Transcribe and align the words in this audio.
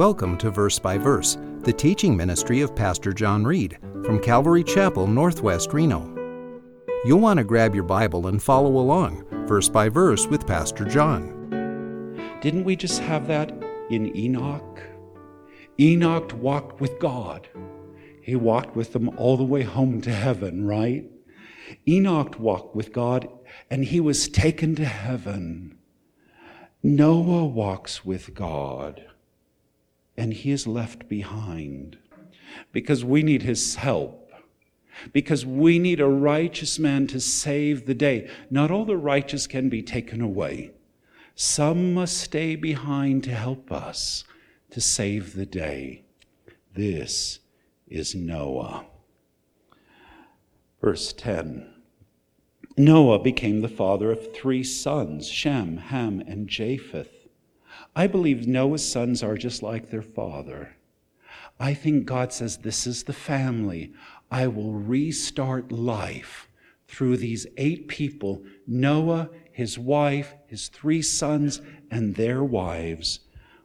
Welcome 0.00 0.38
to 0.38 0.50
Verse 0.50 0.78
by 0.78 0.96
Verse, 0.96 1.36
the 1.58 1.74
teaching 1.74 2.16
ministry 2.16 2.62
of 2.62 2.74
Pastor 2.74 3.12
John 3.12 3.44
Reed 3.44 3.76
from 4.02 4.18
Calvary 4.18 4.64
Chapel, 4.64 5.06
Northwest 5.06 5.74
Reno. 5.74 6.08
You'll 7.04 7.20
want 7.20 7.36
to 7.36 7.44
grab 7.44 7.74
your 7.74 7.84
Bible 7.84 8.28
and 8.28 8.42
follow 8.42 8.78
along, 8.78 9.26
verse 9.46 9.68
by 9.68 9.90
verse, 9.90 10.26
with 10.26 10.46
Pastor 10.46 10.86
John. 10.86 12.16
Didn't 12.40 12.64
we 12.64 12.76
just 12.76 13.02
have 13.02 13.26
that 13.26 13.52
in 13.90 14.16
Enoch? 14.16 14.80
Enoch 15.78 16.32
walked 16.32 16.80
with 16.80 16.98
God. 16.98 17.50
He 18.22 18.36
walked 18.36 18.74
with 18.74 18.94
them 18.94 19.10
all 19.18 19.36
the 19.36 19.44
way 19.44 19.64
home 19.64 20.00
to 20.00 20.14
heaven, 20.14 20.64
right? 20.66 21.04
Enoch 21.86 22.40
walked 22.40 22.74
with 22.74 22.94
God 22.94 23.28
and 23.68 23.84
he 23.84 24.00
was 24.00 24.30
taken 24.30 24.74
to 24.76 24.86
heaven. 24.86 25.76
Noah 26.82 27.44
walks 27.44 28.02
with 28.02 28.32
God 28.32 29.04
and 30.20 30.34
he 30.34 30.50
is 30.50 30.66
left 30.66 31.08
behind 31.08 31.96
because 32.72 33.02
we 33.02 33.22
need 33.22 33.40
his 33.40 33.76
help. 33.76 34.30
Because 35.14 35.46
we 35.46 35.78
need 35.78 35.98
a 35.98 36.06
righteous 36.06 36.78
man 36.78 37.06
to 37.06 37.18
save 37.18 37.86
the 37.86 37.94
day. 37.94 38.28
Not 38.50 38.70
all 38.70 38.84
the 38.84 38.98
righteous 38.98 39.46
can 39.46 39.70
be 39.70 39.82
taken 39.82 40.20
away. 40.20 40.72
Some 41.34 41.94
must 41.94 42.18
stay 42.18 42.54
behind 42.54 43.24
to 43.24 43.30
help 43.30 43.72
us 43.72 44.24
to 44.72 44.80
save 44.82 45.32
the 45.32 45.46
day. 45.46 46.04
This 46.74 47.38
is 47.88 48.14
Noah. 48.14 48.84
Verse 50.82 51.14
10 51.14 51.66
Noah 52.76 53.18
became 53.20 53.62
the 53.62 53.68
father 53.68 54.12
of 54.12 54.34
three 54.34 54.64
sons 54.64 55.28
Shem, 55.28 55.78
Ham, 55.78 56.22
and 56.26 56.46
Japheth. 56.46 57.19
I 57.94 58.06
believe 58.06 58.46
Noah's 58.46 58.88
sons 58.88 59.22
are 59.22 59.36
just 59.36 59.62
like 59.62 59.90
their 59.90 60.02
father. 60.02 60.76
I 61.58 61.74
think 61.74 62.06
God 62.06 62.32
says, 62.32 62.58
This 62.58 62.86
is 62.86 63.04
the 63.04 63.12
family. 63.12 63.92
I 64.30 64.46
will 64.46 64.72
restart 64.72 65.72
life 65.72 66.48
through 66.86 67.16
these 67.16 67.46
eight 67.56 67.88
people 67.88 68.42
Noah, 68.66 69.30
his 69.52 69.78
wife, 69.78 70.34
his 70.46 70.68
three 70.68 71.02
sons, 71.02 71.60
and 71.90 72.14
their 72.14 72.42
wives 72.42 73.20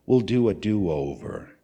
will 0.05 0.21
do 0.21 0.49
a 0.49 0.53
do 0.53 0.89
over 0.89 1.55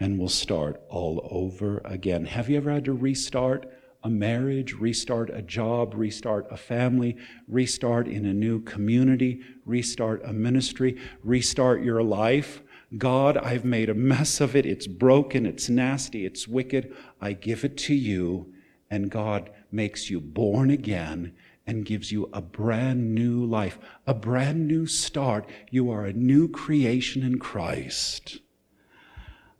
and 0.00 0.18
we'll 0.18 0.28
start 0.28 0.80
all 0.88 1.28
over 1.30 1.82
again. 1.84 2.24
Have 2.24 2.48
you 2.48 2.56
ever 2.56 2.72
had 2.72 2.86
to 2.86 2.92
restart? 2.94 3.70
A 4.02 4.08
marriage, 4.08 4.74
restart 4.74 5.30
a 5.30 5.42
job, 5.42 5.94
restart 5.94 6.46
a 6.50 6.56
family, 6.56 7.16
restart 7.46 8.08
in 8.08 8.24
a 8.24 8.32
new 8.32 8.60
community, 8.62 9.40
restart 9.64 10.22
a 10.24 10.32
ministry, 10.32 10.98
restart 11.22 11.82
your 11.82 12.02
life. 12.02 12.62
God, 12.96 13.36
I've 13.36 13.64
made 13.64 13.88
a 13.88 13.94
mess 13.94 14.40
of 14.40 14.56
it. 14.56 14.66
It's 14.66 14.86
broken, 14.86 15.46
it's 15.46 15.68
nasty, 15.68 16.24
it's 16.24 16.48
wicked. 16.48 16.94
I 17.20 17.34
give 17.34 17.64
it 17.64 17.76
to 17.78 17.94
you. 17.94 18.52
And 18.90 19.10
God 19.10 19.50
makes 19.70 20.10
you 20.10 20.20
born 20.20 20.70
again 20.70 21.34
and 21.66 21.84
gives 21.84 22.10
you 22.10 22.28
a 22.32 22.40
brand 22.40 23.14
new 23.14 23.44
life, 23.44 23.78
a 24.06 24.14
brand 24.14 24.66
new 24.66 24.86
start. 24.86 25.48
You 25.70 25.90
are 25.90 26.04
a 26.04 26.12
new 26.12 26.48
creation 26.48 27.22
in 27.22 27.38
Christ. 27.38 28.38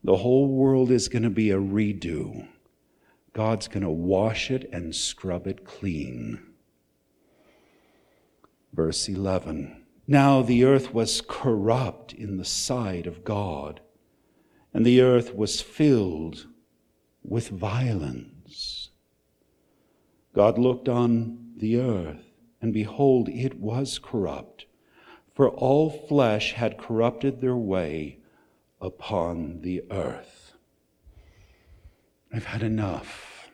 The 0.03 0.17
whole 0.17 0.49
world 0.49 0.91
is 0.91 1.09
going 1.09 1.23
to 1.23 1.31
be 1.31 1.51
a 1.51 1.59
redo. 1.59 2.49
God's 3.33 3.69
going 3.69 3.83
to 3.83 3.91
wash 3.91 4.51
it 4.51 4.69
and 4.73 4.95
scrub 4.95 5.47
it 5.47 5.65
clean. 5.65 6.43
Verse 8.73 9.09
11 9.09 9.85
Now 10.07 10.43
the 10.43 10.65
earth 10.65 10.93
was 10.93 11.23
corrupt 11.27 12.13
in 12.13 12.37
the 12.37 12.45
sight 12.45 13.07
of 13.07 13.25
God, 13.25 13.81
and 14.75 14.85
the 14.85 15.01
earth 15.01 15.35
was 15.35 15.61
filled 15.61 16.47
with 17.23 17.49
violence. 17.49 18.91
God 20.35 20.59
looked 20.59 20.89
on 20.89 21.53
the 21.57 21.81
earth, 21.81 22.25
and 22.63 22.73
behold, 22.73 23.29
it 23.29 23.59
was 23.59 23.99
corrupt, 23.99 24.67
for 25.35 25.49
all 25.49 25.91
flesh 25.91 26.53
had 26.53 26.79
corrupted 26.79 27.41
their 27.41 27.57
way 27.57 28.19
upon 28.81 29.61
the 29.63 29.83
earth. 29.91 30.40
I've 32.33 32.47
had 32.47 32.63
enough. 32.63 33.51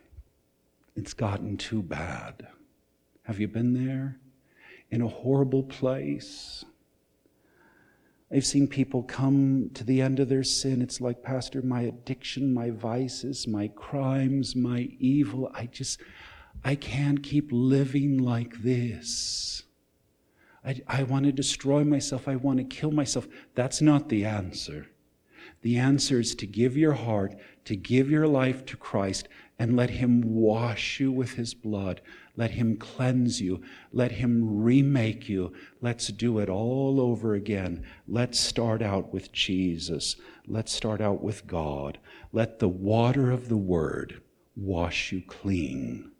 It's 0.94 1.14
gotten 1.14 1.56
too 1.56 1.82
bad. 1.82 2.47
Have 3.22 3.41
you 3.41 3.48
been 3.48 3.72
there? 3.72 4.19
In 4.91 5.03
a 5.03 5.09
horrible 5.09 5.62
place? 5.62 6.64
I've 8.32 8.44
seen 8.44 8.66
people 8.66 9.03
come 9.03 9.70
to 9.75 9.84
the 9.84 10.03
end 10.03 10.19
of 10.20 10.28
their 10.28 10.42
sin. 10.42 10.82
It's 10.82 11.00
like, 11.00 11.22
Pastor, 11.22 11.62
my 11.62 11.82
addiction, 11.82 12.53
my 12.53 12.70
vices, 12.70 13.47
my 13.47 13.69
crimes, 13.69 14.56
my 14.56 14.88
evil. 14.98 15.50
I 15.54 15.66
just, 15.66 16.00
I 16.65 16.75
can't 16.75 17.22
keep 17.22 17.48
living 17.53 18.19
like 18.19 18.62
this. 18.62 19.62
I, 20.65 20.82
I 20.88 21.03
want 21.04 21.26
to 21.26 21.32
destroy 21.32 21.84
myself. 21.84 22.26
I 22.26 22.36
want 22.36 22.59
to 22.59 22.65
kill 22.65 22.91
myself. 22.91 23.28
That's 23.54 23.81
not 23.81 24.09
the 24.09 24.25
answer. 24.25 24.88
The 25.62 25.76
answer 25.78 26.19
is 26.19 26.34
to 26.36 26.47
give 26.47 26.76
your 26.76 26.94
heart, 26.94 27.36
to 27.66 27.77
give 27.77 28.10
your 28.10 28.27
life 28.27 28.65
to 28.66 28.77
Christ, 28.77 29.28
and 29.59 29.77
let 29.77 29.91
Him 29.91 30.22
wash 30.25 30.99
you 30.99 31.12
with 31.12 31.34
His 31.34 31.54
blood. 31.54 32.00
Let 32.37 32.53
Him 32.53 32.77
cleanse 32.77 33.41
you. 33.41 33.62
Let 33.93 34.12
Him 34.12 34.62
remake 34.62 35.28
you. 35.28 35.53
Let's 35.81 36.09
do 36.09 36.38
it 36.38 36.49
all 36.49 37.00
over 37.00 37.34
again. 37.34 37.84
Let's 38.09 38.41
start 38.41 38.82
out 38.82 39.12
with 39.12 39.32
Jesus. 39.32 40.16
Let's 40.47 40.72
start 40.72 41.00
out 41.00 41.22
with 41.22 41.47
God. 41.47 41.99
Let 42.32 42.59
the 42.59 42.69
water 42.69 43.31
of 43.31 43.49
the 43.49 43.56
Word 43.56 44.22
wash 44.56 45.12
you 45.12 45.22
clean. 45.27 46.12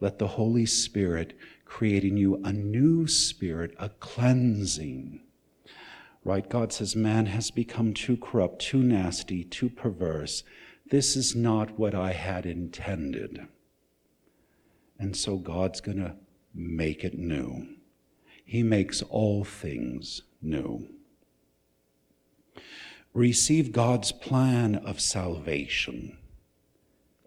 Let 0.00 0.18
the 0.18 0.28
Holy 0.28 0.66
Spirit 0.66 1.36
create 1.64 2.04
in 2.04 2.16
you 2.16 2.40
a 2.44 2.52
new 2.52 3.06
spirit, 3.06 3.74
a 3.78 3.88
cleansing 3.88 5.20
right? 6.28 6.48
God 6.48 6.72
says 6.74 6.94
man 6.94 7.26
has 7.26 7.50
become 7.50 7.94
too 7.94 8.18
corrupt, 8.18 8.60
too 8.60 8.82
nasty, 8.82 9.44
too 9.44 9.70
perverse. 9.70 10.44
This 10.90 11.16
is 11.16 11.34
not 11.34 11.78
what 11.78 11.94
I 11.94 12.12
had 12.12 12.46
intended. 12.46 13.46
And 14.98 15.16
so 15.16 15.36
God's 15.36 15.80
going 15.80 15.98
to 15.98 16.16
make 16.54 17.04
it 17.04 17.18
new. 17.18 17.66
He 18.44 18.62
makes 18.62 19.02
all 19.02 19.44
things 19.44 20.22
new. 20.40 20.88
Receive 23.12 23.72
God's 23.72 24.12
plan 24.12 24.76
of 24.76 25.00
salvation. 25.00 26.16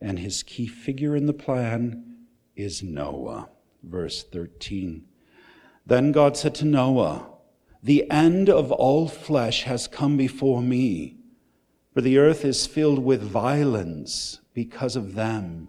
And 0.02 0.18
his 0.18 0.42
key 0.42 0.68
figure 0.68 1.16
in 1.16 1.28
the 1.28 1.34
plan 1.34 2.26
is 2.56 2.82
Noah. 2.82 3.50
Verse 3.84 4.24
13. 4.24 5.06
Then 5.86 6.12
God 6.12 6.38
said 6.38 6.56
to 6.56 6.66
Noah, 6.66 7.28
the 7.84 8.10
end 8.12 8.50
of 8.50 8.72
all 8.72 9.08
flesh 9.08 9.64
has 9.64 9.88
come 9.88 10.16
before 10.16 10.62
me, 10.62 11.18
for 11.94 12.02
the 12.02 12.18
earth 12.18 12.46
is 12.46 12.66
filled 12.66 13.00
with 13.00 13.22
violence 13.22 14.40
because 14.54 14.96
of 14.96 15.16
them. 15.16 15.68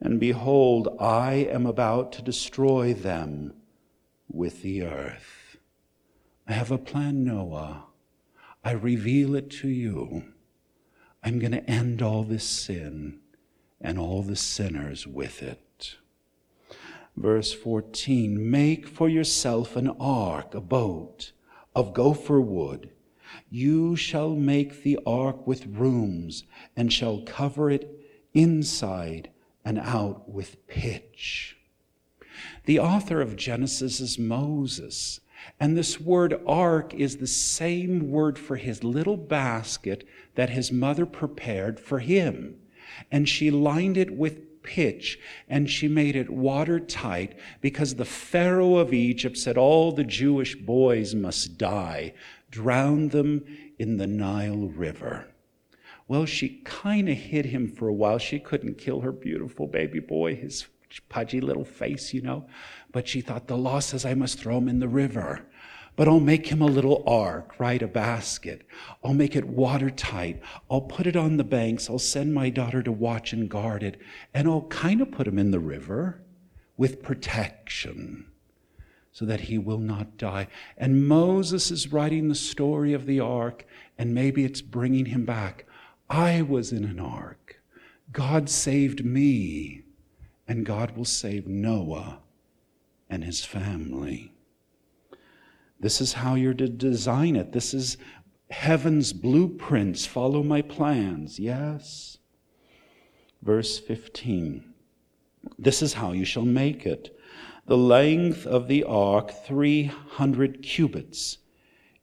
And 0.00 0.20
behold, 0.20 0.96
I 1.00 1.34
am 1.34 1.66
about 1.66 2.12
to 2.12 2.22
destroy 2.22 2.94
them 2.94 3.54
with 4.30 4.62
the 4.62 4.82
earth. 4.82 5.56
I 6.46 6.52
have 6.52 6.70
a 6.70 6.78
plan, 6.78 7.24
Noah. 7.24 7.84
I 8.62 8.72
reveal 8.72 9.34
it 9.34 9.50
to 9.62 9.68
you. 9.68 10.32
I'm 11.24 11.38
going 11.38 11.52
to 11.52 11.68
end 11.68 12.02
all 12.02 12.22
this 12.22 12.44
sin 12.44 13.20
and 13.80 13.98
all 13.98 14.22
the 14.22 14.36
sinners 14.36 15.06
with 15.06 15.42
it. 15.42 15.96
Verse 17.16 17.52
14 17.52 18.50
Make 18.50 18.86
for 18.86 19.08
yourself 19.08 19.74
an 19.74 19.88
ark, 19.98 20.54
a 20.54 20.60
boat 20.60 21.32
of 21.74 21.94
gopher 21.94 22.40
wood. 22.40 22.90
You 23.50 23.96
shall 23.96 24.34
make 24.34 24.82
the 24.82 24.98
ark 25.06 25.46
with 25.46 25.66
rooms, 25.66 26.44
and 26.76 26.92
shall 26.92 27.22
cover 27.22 27.70
it 27.70 27.90
inside 28.34 29.30
and 29.64 29.78
out 29.78 30.28
with 30.28 30.66
pitch. 30.66 31.56
The 32.66 32.78
author 32.78 33.20
of 33.20 33.36
Genesis 33.36 34.00
is 34.00 34.18
Moses. 34.18 35.20
And 35.60 35.76
this 35.76 36.00
word 36.00 36.40
ark 36.46 36.92
is 36.94 37.16
the 37.16 37.26
same 37.26 38.10
word 38.10 38.38
for 38.38 38.56
his 38.56 38.82
little 38.82 39.16
basket 39.16 40.06
that 40.34 40.50
his 40.50 40.72
mother 40.72 41.06
prepared 41.06 41.78
for 41.78 42.00
him. 42.00 42.56
And 43.10 43.28
she 43.28 43.50
lined 43.50 43.96
it 43.96 44.10
with 44.10 44.62
pitch 44.62 45.18
and 45.48 45.70
she 45.70 45.86
made 45.86 46.16
it 46.16 46.28
watertight 46.28 47.38
because 47.60 47.94
the 47.94 48.04
Pharaoh 48.04 48.76
of 48.76 48.92
Egypt 48.92 49.38
said 49.38 49.56
all 49.56 49.92
the 49.92 50.04
Jewish 50.04 50.56
boys 50.56 51.14
must 51.14 51.56
die, 51.56 52.12
drown 52.50 53.08
them 53.08 53.44
in 53.78 53.96
the 53.96 54.06
Nile 54.06 54.68
River. 54.68 55.26
Well, 56.08 56.24
she 56.24 56.60
kind 56.64 57.08
of 57.08 57.16
hid 57.16 57.46
him 57.46 57.68
for 57.68 57.88
a 57.88 57.94
while. 57.94 58.18
She 58.18 58.38
couldn't 58.38 58.78
kill 58.78 59.00
her 59.00 59.12
beautiful 59.12 59.66
baby 59.66 59.98
boy, 59.98 60.36
his 60.36 60.66
pudgy 61.08 61.40
little 61.40 61.64
face, 61.64 62.14
you 62.14 62.22
know. 62.22 62.46
But 62.92 63.08
she 63.08 63.20
thought, 63.20 63.48
the 63.48 63.56
law 63.56 63.80
says 63.80 64.04
I 64.04 64.14
must 64.14 64.38
throw 64.38 64.58
him 64.58 64.68
in 64.68 64.78
the 64.78 64.88
river. 64.88 65.46
But 65.96 66.08
I'll 66.08 66.20
make 66.20 66.48
him 66.48 66.60
a 66.60 66.66
little 66.66 67.02
ark, 67.06 67.58
right? 67.58 67.80
A 67.82 67.88
basket. 67.88 68.66
I'll 69.02 69.14
make 69.14 69.34
it 69.34 69.48
watertight. 69.48 70.42
I'll 70.70 70.82
put 70.82 71.06
it 71.06 71.16
on 71.16 71.38
the 71.38 71.44
banks. 71.44 71.88
I'll 71.88 71.98
send 71.98 72.34
my 72.34 72.50
daughter 72.50 72.82
to 72.82 72.92
watch 72.92 73.32
and 73.32 73.48
guard 73.48 73.82
it. 73.82 74.00
And 74.34 74.46
I'll 74.46 74.66
kind 74.68 75.00
of 75.00 75.10
put 75.10 75.26
him 75.26 75.38
in 75.38 75.50
the 75.50 75.58
river 75.58 76.22
with 76.76 77.02
protection 77.02 78.26
so 79.16 79.24
that 79.24 79.40
he 79.40 79.56
will 79.56 79.78
not 79.78 80.18
die. 80.18 80.46
And 80.76 81.08
Moses 81.08 81.70
is 81.70 81.90
writing 81.90 82.28
the 82.28 82.34
story 82.34 82.92
of 82.92 83.06
the 83.06 83.18
ark, 83.18 83.64
and 83.96 84.12
maybe 84.12 84.44
it's 84.44 84.60
bringing 84.60 85.06
him 85.06 85.24
back. 85.24 85.64
I 86.10 86.42
was 86.42 86.70
in 86.70 86.84
an 86.84 87.00
ark. 87.00 87.62
God 88.12 88.50
saved 88.50 89.06
me, 89.06 89.84
and 90.46 90.66
God 90.66 90.98
will 90.98 91.06
save 91.06 91.46
Noah 91.46 92.18
and 93.08 93.24
his 93.24 93.42
family. 93.42 94.34
This 95.80 96.02
is 96.02 96.12
how 96.12 96.34
you're 96.34 96.52
to 96.52 96.68
design 96.68 97.36
it. 97.36 97.52
This 97.52 97.72
is 97.72 97.96
heaven's 98.50 99.14
blueprints. 99.14 100.04
Follow 100.04 100.42
my 100.42 100.60
plans. 100.60 101.38
Yes. 101.38 102.18
Verse 103.40 103.78
15. 103.78 104.74
This 105.58 105.80
is 105.80 105.94
how 105.94 106.12
you 106.12 106.26
shall 106.26 106.44
make 106.44 106.84
it. 106.84 107.15
The 107.66 107.76
length 107.76 108.46
of 108.46 108.68
the 108.68 108.84
ark, 108.84 109.32
300 109.44 110.62
cubits, 110.62 111.38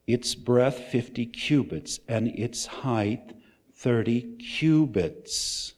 its 0.06 0.36
breadth, 0.36 0.78
50 0.78 1.26
cubits, 1.28 2.02
and 2.06 2.28
its 2.28 2.66
height, 2.66 3.34
30 3.74 4.36
cubits. 4.38 5.76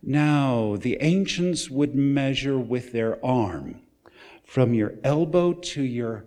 Now, 0.00 0.76
the 0.76 0.98
ancients 1.00 1.68
would 1.68 1.96
measure 1.96 2.56
with 2.56 2.92
their 2.92 3.24
arm 3.24 3.80
from 4.44 4.74
your 4.74 4.94
elbow 5.02 5.52
to 5.52 5.82
your 5.82 6.26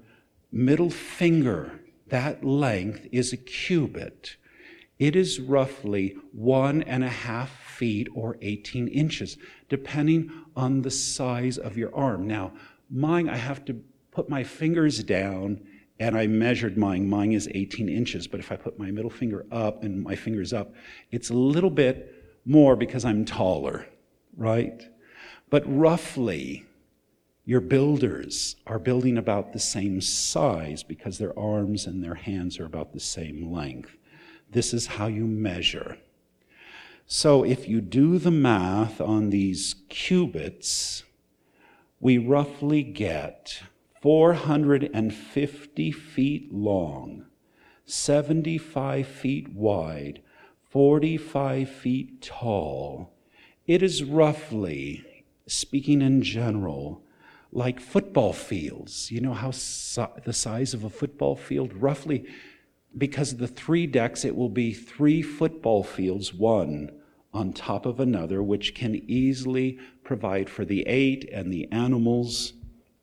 middle 0.51 0.89
finger, 0.89 1.79
that 2.07 2.43
length 2.43 3.07
is 3.13 3.31
a 3.31 3.37
cubit. 3.37 4.35
It 4.97 5.15
is 5.15 5.39
roughly 5.39 6.17
one 6.33 6.83
and 6.83 7.05
a 7.05 7.09
half 7.09 7.49
feet 7.49 8.09
or 8.13 8.37
18 8.41 8.89
inches, 8.89 9.37
depending 9.69 10.29
on 10.53 10.81
the 10.81 10.91
size 10.91 11.57
of 11.57 11.77
your 11.77 11.95
arm. 11.95 12.27
Now, 12.27 12.51
mine, 12.89 13.29
I 13.29 13.37
have 13.37 13.65
to 13.65 13.81
put 14.11 14.29
my 14.29 14.43
fingers 14.43 15.03
down 15.03 15.61
and 15.99 16.17
I 16.17 16.27
measured 16.27 16.77
mine. 16.77 17.09
Mine 17.09 17.33
is 17.33 17.49
18 17.53 17.89
inches, 17.89 18.27
but 18.27 18.39
if 18.39 18.51
I 18.51 18.55
put 18.55 18.79
my 18.79 18.89
middle 18.89 19.09
finger 19.09 19.45
up 19.51 19.83
and 19.83 20.01
my 20.01 20.15
fingers 20.15 20.53
up, 20.53 20.73
it's 21.11 21.29
a 21.29 21.33
little 21.33 21.69
bit 21.69 22.41
more 22.45 22.75
because 22.75 23.03
I'm 23.03 23.25
taller, 23.25 23.85
right? 24.37 24.81
But 25.49 25.63
roughly, 25.65 26.65
your 27.43 27.61
builders 27.61 28.55
are 28.65 28.79
building 28.79 29.17
about 29.17 29.51
the 29.51 29.59
same 29.59 29.99
size 30.01 30.83
because 30.83 31.17
their 31.17 31.37
arms 31.37 31.85
and 31.85 32.03
their 32.03 32.15
hands 32.15 32.59
are 32.59 32.65
about 32.65 32.93
the 32.93 32.99
same 32.99 33.51
length. 33.51 33.97
This 34.51 34.73
is 34.73 34.85
how 34.87 35.07
you 35.07 35.25
measure. 35.25 35.97
So 37.07 37.43
if 37.43 37.67
you 37.67 37.81
do 37.81 38.19
the 38.19 38.31
math 38.31 39.01
on 39.01 39.31
these 39.31 39.75
cubits, 39.89 41.03
we 41.99 42.17
roughly 42.17 42.81
get 42.83 43.61
450 44.01 45.91
feet 45.91 46.53
long, 46.53 47.25
75 47.85 49.07
feet 49.07 49.53
wide, 49.53 50.21
45 50.69 51.69
feet 51.69 52.21
tall. 52.21 53.11
It 53.67 53.83
is 53.83 54.03
roughly, 54.03 55.25
speaking 55.47 56.01
in 56.01 56.21
general, 56.21 57.03
like 57.51 57.79
football 57.79 58.31
fields. 58.31 59.11
You 59.11 59.21
know 59.21 59.33
how 59.33 59.51
the 59.51 60.33
size 60.33 60.73
of 60.73 60.83
a 60.83 60.89
football 60.89 61.35
field? 61.35 61.73
Roughly, 61.73 62.25
because 62.97 63.33
of 63.33 63.39
the 63.39 63.47
three 63.47 63.87
decks, 63.87 64.23
it 64.23 64.35
will 64.35 64.49
be 64.49 64.73
three 64.73 65.21
football 65.21 65.83
fields, 65.83 66.33
one 66.33 66.91
on 67.33 67.53
top 67.53 67.85
of 67.85 67.99
another, 67.99 68.41
which 68.41 68.73
can 68.73 68.95
easily 69.07 69.77
provide 70.09 70.49
for 70.49 70.65
the 70.65 70.81
eight 70.87 71.29
and 71.31 71.53
the 71.53 71.71
animals 71.71 72.53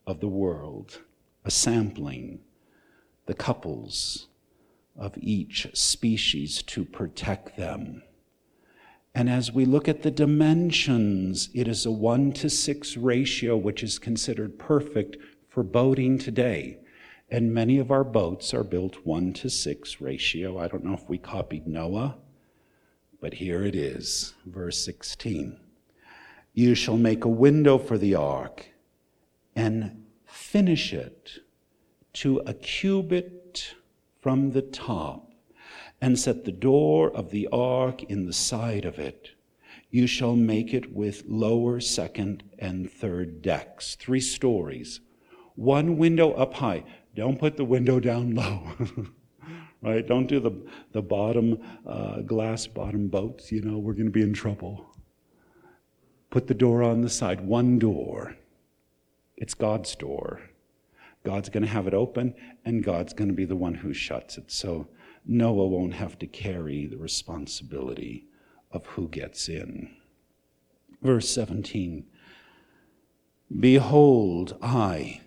of 0.05 0.19
the 0.19 0.27
world 0.27 0.99
a 1.45 1.49
sampling, 1.49 2.37
the 3.27 3.33
couples 3.33 4.27
of 4.97 5.17
each 5.17 5.69
species 5.73 6.61
to 6.61 6.83
protect 6.83 7.55
them. 7.55 8.03
And 9.15 9.29
as 9.29 9.53
we 9.53 9.63
look 9.63 9.87
at 9.87 10.01
the 10.01 10.11
dimensions, 10.11 11.49
it 11.53 11.69
is 11.69 11.85
a 11.85 11.91
one 11.91 12.33
to 12.33 12.49
six 12.49 12.97
ratio, 12.97 13.55
which 13.55 13.83
is 13.83 13.99
considered 13.99 14.59
perfect 14.59 15.15
for 15.47 15.63
boating 15.63 16.17
today. 16.17 16.77
And 17.31 17.53
many 17.53 17.79
of 17.79 17.89
our 17.89 18.03
boats 18.03 18.53
are 18.53 18.65
built 18.65 19.05
one 19.05 19.31
to 19.35 19.49
six 19.49 20.01
ratio. 20.01 20.59
I 20.59 20.67
don't 20.67 20.83
know 20.83 20.95
if 20.95 21.07
we 21.07 21.19
copied 21.19 21.67
Noah, 21.67 22.17
but 23.21 23.35
here 23.35 23.63
it 23.63 23.77
is, 23.77 24.33
verse 24.45 24.83
16. 24.83 25.61
You 26.57 26.73
shall 26.73 26.97
make 26.97 27.23
a 27.23 27.29
window 27.29 27.77
for 27.77 27.99
the 27.99 28.15
ark 28.15 28.69
and 29.55 30.05
finish 30.25 30.91
it 30.91 31.41
to 32.13 32.39
a 32.47 32.55
cubit 32.55 33.75
from 34.21 34.49
the 34.49 34.63
top 34.63 35.33
and 36.01 36.17
set 36.17 36.45
the 36.45 36.51
door 36.51 37.15
of 37.15 37.29
the 37.29 37.47
ark 37.51 38.01
in 38.05 38.25
the 38.25 38.33
side 38.33 38.85
of 38.85 38.97
it. 38.97 39.29
You 39.91 40.07
shall 40.07 40.35
make 40.35 40.73
it 40.73 40.91
with 40.91 41.25
lower, 41.27 41.79
second, 41.79 42.41
and 42.57 42.91
third 42.91 43.43
decks, 43.43 43.93
three 43.93 44.19
stories, 44.19 44.99
one 45.53 45.95
window 45.95 46.31
up 46.31 46.55
high. 46.55 46.85
Don't 47.13 47.37
put 47.37 47.57
the 47.57 47.65
window 47.65 47.99
down 47.99 48.33
low. 48.33 48.63
right? 49.83 50.07
Don't 50.07 50.25
do 50.25 50.39
the, 50.39 50.53
the 50.91 51.03
bottom, 51.03 51.59
uh, 51.85 52.21
glass 52.21 52.65
bottom 52.65 53.09
boats. 53.09 53.51
You 53.51 53.61
know, 53.61 53.77
we're 53.77 53.93
going 53.93 54.05
to 54.05 54.11
be 54.11 54.23
in 54.23 54.33
trouble. 54.33 54.96
Put 56.29 56.47
the 56.47 56.53
door 56.53 56.83
on 56.83 57.01
the 57.01 57.09
side, 57.09 57.41
one 57.41 57.79
door. 57.79 58.35
It's 59.37 59.53
God's 59.53 59.95
door. 59.95 60.41
God's 61.23 61.49
going 61.49 61.63
to 61.63 61.69
have 61.69 61.87
it 61.87 61.93
open, 61.93 62.33
and 62.65 62.83
God's 62.83 63.13
going 63.13 63.29
to 63.29 63.33
be 63.33 63.45
the 63.45 63.55
one 63.55 63.75
who 63.75 63.93
shuts 63.93 64.37
it. 64.37 64.51
So 64.51 64.87
Noah 65.25 65.67
won't 65.67 65.93
have 65.93 66.17
to 66.19 66.27
carry 66.27 66.85
the 66.85 66.97
responsibility 66.97 68.25
of 68.71 68.85
who 68.85 69.07
gets 69.07 69.49
in. 69.49 69.89
Verse 71.01 71.29
17 71.29 72.05
Behold, 73.59 74.57
I, 74.61 75.21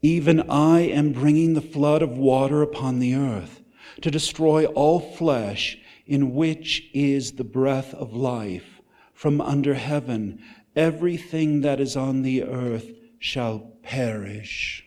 even 0.00 0.48
I, 0.50 0.80
am 0.80 1.12
bringing 1.12 1.54
the 1.54 1.60
flood 1.60 2.00
of 2.00 2.16
water 2.16 2.62
upon 2.62 2.98
the 2.98 3.14
earth 3.14 3.60
to 4.00 4.10
destroy 4.10 4.64
all 4.66 5.00
flesh 5.00 5.78
in 6.06 6.34
which 6.34 6.88
is 6.94 7.32
the 7.32 7.44
breath 7.44 7.92
of 7.94 8.14
life 8.14 8.77
from 9.18 9.40
under 9.40 9.74
heaven. 9.74 10.40
Everything 10.76 11.62
that 11.62 11.80
is 11.80 11.96
on 11.96 12.22
the 12.22 12.44
earth 12.44 12.92
shall 13.18 13.58
perish. 13.82 14.86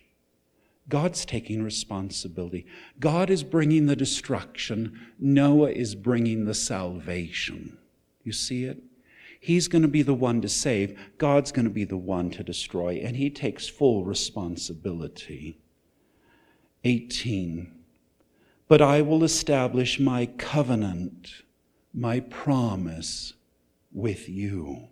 God's 0.88 1.26
taking 1.26 1.62
responsibility. 1.62 2.64
God 2.98 3.28
is 3.28 3.44
bringing 3.44 3.84
the 3.84 3.94
destruction. 3.94 4.98
Noah 5.18 5.72
is 5.72 5.94
bringing 5.94 6.46
the 6.46 6.54
salvation. 6.54 7.76
You 8.24 8.32
see 8.32 8.64
it? 8.64 8.82
He's 9.38 9.68
going 9.68 9.82
to 9.82 9.88
be 9.88 10.00
the 10.00 10.14
one 10.14 10.40
to 10.40 10.48
save. 10.48 10.98
God's 11.18 11.52
going 11.52 11.66
to 11.66 11.70
be 11.70 11.84
the 11.84 11.98
one 11.98 12.30
to 12.30 12.42
destroy. 12.42 13.02
And 13.04 13.16
he 13.16 13.28
takes 13.28 13.68
full 13.68 14.02
responsibility. 14.02 15.58
18. 16.84 17.70
But 18.66 18.80
I 18.80 19.02
will 19.02 19.24
establish 19.24 20.00
my 20.00 20.24
covenant, 20.24 21.42
my 21.92 22.20
promise 22.20 23.34
with 23.92 24.28
you. 24.28 24.88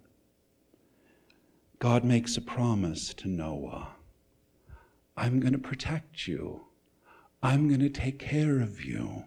God 1.78 2.04
makes 2.04 2.36
a 2.36 2.42
promise 2.42 3.14
to 3.14 3.28
Noah. 3.28 3.88
I'm 5.16 5.40
going 5.40 5.52
to 5.52 5.58
protect 5.58 6.28
you. 6.28 6.66
I'm 7.42 7.68
going 7.68 7.80
to 7.80 7.88
take 7.88 8.18
care 8.18 8.60
of 8.60 8.84
you. 8.84 9.24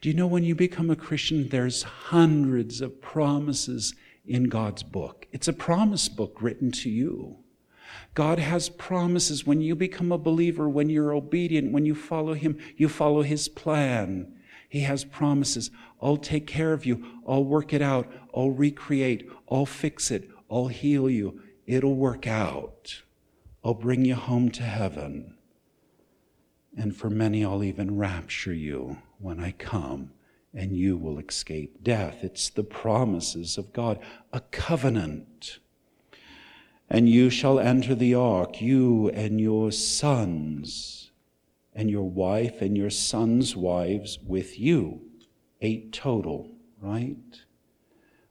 Do 0.00 0.08
you 0.08 0.14
know 0.14 0.26
when 0.26 0.44
you 0.44 0.54
become 0.54 0.90
a 0.90 0.96
Christian, 0.96 1.48
there's 1.48 1.82
hundreds 1.82 2.80
of 2.80 3.00
promises 3.00 3.94
in 4.26 4.44
God's 4.44 4.82
book? 4.82 5.26
It's 5.32 5.48
a 5.48 5.52
promise 5.52 6.08
book 6.08 6.38
written 6.40 6.72
to 6.72 6.90
you. 6.90 7.38
God 8.14 8.38
has 8.38 8.68
promises 8.68 9.46
when 9.46 9.60
you 9.60 9.74
become 9.74 10.10
a 10.10 10.18
believer, 10.18 10.68
when 10.68 10.88
you're 10.88 11.12
obedient, 11.12 11.72
when 11.72 11.86
you 11.86 11.94
follow 11.94 12.34
Him, 12.34 12.58
you 12.76 12.88
follow 12.88 13.22
His 13.22 13.48
plan. 13.48 14.32
He 14.68 14.80
has 14.80 15.04
promises. 15.04 15.70
I'll 16.00 16.16
take 16.16 16.46
care 16.46 16.72
of 16.72 16.84
you. 16.84 17.04
I'll 17.26 17.44
work 17.44 17.72
it 17.72 17.82
out. 17.82 18.10
I'll 18.34 18.50
recreate. 18.50 19.28
I'll 19.50 19.66
fix 19.66 20.10
it. 20.10 20.30
I'll 20.50 20.68
heal 20.68 21.08
you. 21.08 21.40
It'll 21.66 21.96
work 21.96 22.26
out. 22.26 23.02
I'll 23.64 23.74
bring 23.74 24.04
you 24.04 24.14
home 24.14 24.50
to 24.52 24.62
heaven. 24.62 25.36
And 26.76 26.94
for 26.94 27.10
many, 27.10 27.44
I'll 27.44 27.64
even 27.64 27.96
rapture 27.96 28.52
you 28.52 28.98
when 29.18 29.40
I 29.40 29.52
come, 29.52 30.12
and 30.52 30.76
you 30.76 30.96
will 30.96 31.18
escape 31.18 31.82
death. 31.82 32.18
It's 32.22 32.50
the 32.50 32.64
promises 32.64 33.56
of 33.56 33.72
God, 33.72 33.98
a 34.32 34.40
covenant. 34.40 35.58
And 36.88 37.08
you 37.08 37.30
shall 37.30 37.58
enter 37.58 37.94
the 37.94 38.14
ark, 38.14 38.60
you 38.60 39.08
and 39.10 39.40
your 39.40 39.72
sons 39.72 41.10
and 41.74 41.90
your 41.90 42.08
wife 42.08 42.62
and 42.62 42.76
your 42.76 42.90
sons' 42.90 43.54
wives 43.54 44.18
with 44.24 44.58
you. 44.58 45.05
Eight 45.60 45.92
total, 45.92 46.50
right? 46.80 47.16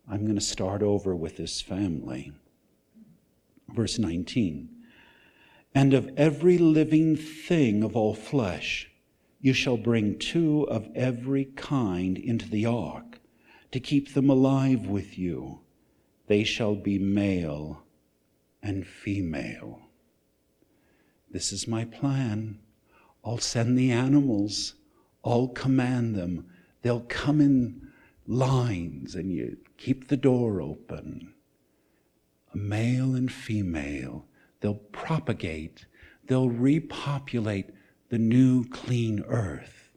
I'm 0.08 0.24
going 0.24 0.36
to 0.36 0.41
start 0.41 0.84
over 0.84 1.15
with 1.15 1.38
this 1.38 1.62
family. 1.62 2.32
Verse 3.70 3.98
19 3.98 4.70
And 5.74 5.94
of 5.94 6.12
every 6.15 6.58
living 6.58 7.15
thing 7.15 7.84
of 7.84 7.96
all 7.96 8.13
flesh, 8.13 8.91
you 9.41 9.53
shall 9.53 9.77
bring 9.77 10.17
two 10.17 10.63
of 10.70 10.89
every 10.96 11.46
kind 11.46 12.17
into 12.17 12.48
the 12.50 12.65
ark 12.65 13.20
to 13.72 13.79
keep 13.79 14.13
them 14.13 14.29
alive 14.29 14.88
with 14.88 15.17
you. 15.17 15.60
They 16.27 16.44
shall 16.44 16.75
be 16.75 16.98
male 16.98 17.84
and 18.62 18.86
female. 18.86 19.82
This 21.29 21.51
is 21.51 21.67
my 21.67 21.86
plan. 21.86 22.60
I'll 23.24 23.39
send 23.39 23.77
the 23.77 23.91
animals, 23.91 24.75
I'll 25.24 25.50
command 25.50 26.15
them. 26.15 26.48
They'll 26.86 27.01
come 27.10 27.42
in 27.42 27.88
lines, 28.27 29.15
and 29.15 29.32
you 29.32 29.58
keep 29.75 30.08
the 30.08 30.18
door 30.18 30.62
open. 30.62 31.34
A 32.54 32.58
male 32.58 33.15
and 33.15 33.32
female, 33.32 34.27
they'll 34.60 34.75
propagate, 34.75 35.88
they'll 36.27 36.51
repopulate 36.51 37.72
the 38.10 38.20
new 38.20 38.65
clean 38.65 39.24
earth. 39.27 39.89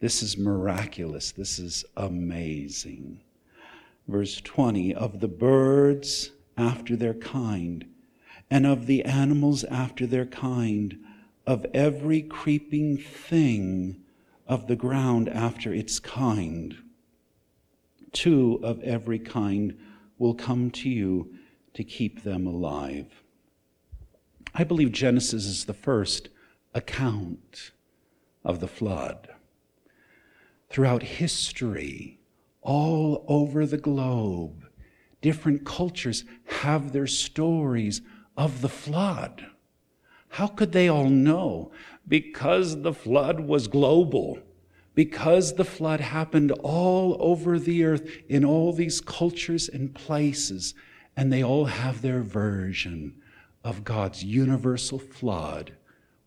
This 0.00 0.22
is 0.22 0.36
miraculous. 0.36 1.32
This 1.32 1.58
is 1.58 1.86
amazing. 1.96 3.22
Verse 4.06 4.42
20 4.42 4.94
of 4.94 5.20
the 5.20 5.28
birds 5.28 6.32
after 6.58 6.94
their 6.94 7.14
kind, 7.14 7.86
and 8.50 8.66
of 8.66 8.84
the 8.84 9.02
animals 9.06 9.64
after 9.64 10.06
their 10.06 10.26
kind, 10.26 10.98
of 11.46 11.64
every 11.72 12.20
creeping 12.20 12.98
thing 12.98 14.04
of 14.48 14.66
the 14.66 14.76
ground 14.76 15.28
after 15.28 15.72
its 15.72 16.00
kind. 16.00 16.76
Two 18.12 18.58
of 18.62 18.80
every 18.82 19.18
kind 19.18 19.78
will 20.16 20.34
come 20.34 20.70
to 20.70 20.88
you 20.88 21.34
to 21.74 21.84
keep 21.84 22.22
them 22.22 22.46
alive. 22.46 23.22
I 24.54 24.64
believe 24.64 24.90
Genesis 24.90 25.44
is 25.44 25.66
the 25.66 25.74
first 25.74 26.30
account 26.74 27.72
of 28.44 28.60
the 28.60 28.66
flood. 28.66 29.28
Throughout 30.70 31.02
history, 31.02 32.18
all 32.62 33.24
over 33.28 33.66
the 33.66 33.78
globe, 33.78 34.66
different 35.20 35.64
cultures 35.64 36.24
have 36.46 36.92
their 36.92 37.06
stories 37.06 38.00
of 38.36 38.62
the 38.62 38.68
flood. 38.68 39.46
How 40.30 40.46
could 40.46 40.72
they 40.72 40.88
all 40.88 41.08
know? 41.08 41.72
Because 42.08 42.82
the 42.82 42.94
flood 42.94 43.40
was 43.40 43.68
global. 43.68 44.38
Because 44.94 45.54
the 45.54 45.64
flood 45.64 46.00
happened 46.00 46.50
all 46.62 47.16
over 47.20 47.58
the 47.58 47.84
earth 47.84 48.08
in 48.28 48.44
all 48.44 48.72
these 48.72 49.00
cultures 49.00 49.68
and 49.68 49.94
places, 49.94 50.74
and 51.16 51.32
they 51.32 51.44
all 51.44 51.66
have 51.66 52.02
their 52.02 52.22
version 52.22 53.14
of 53.62 53.84
God's 53.84 54.24
universal 54.24 54.98
flood, 54.98 55.76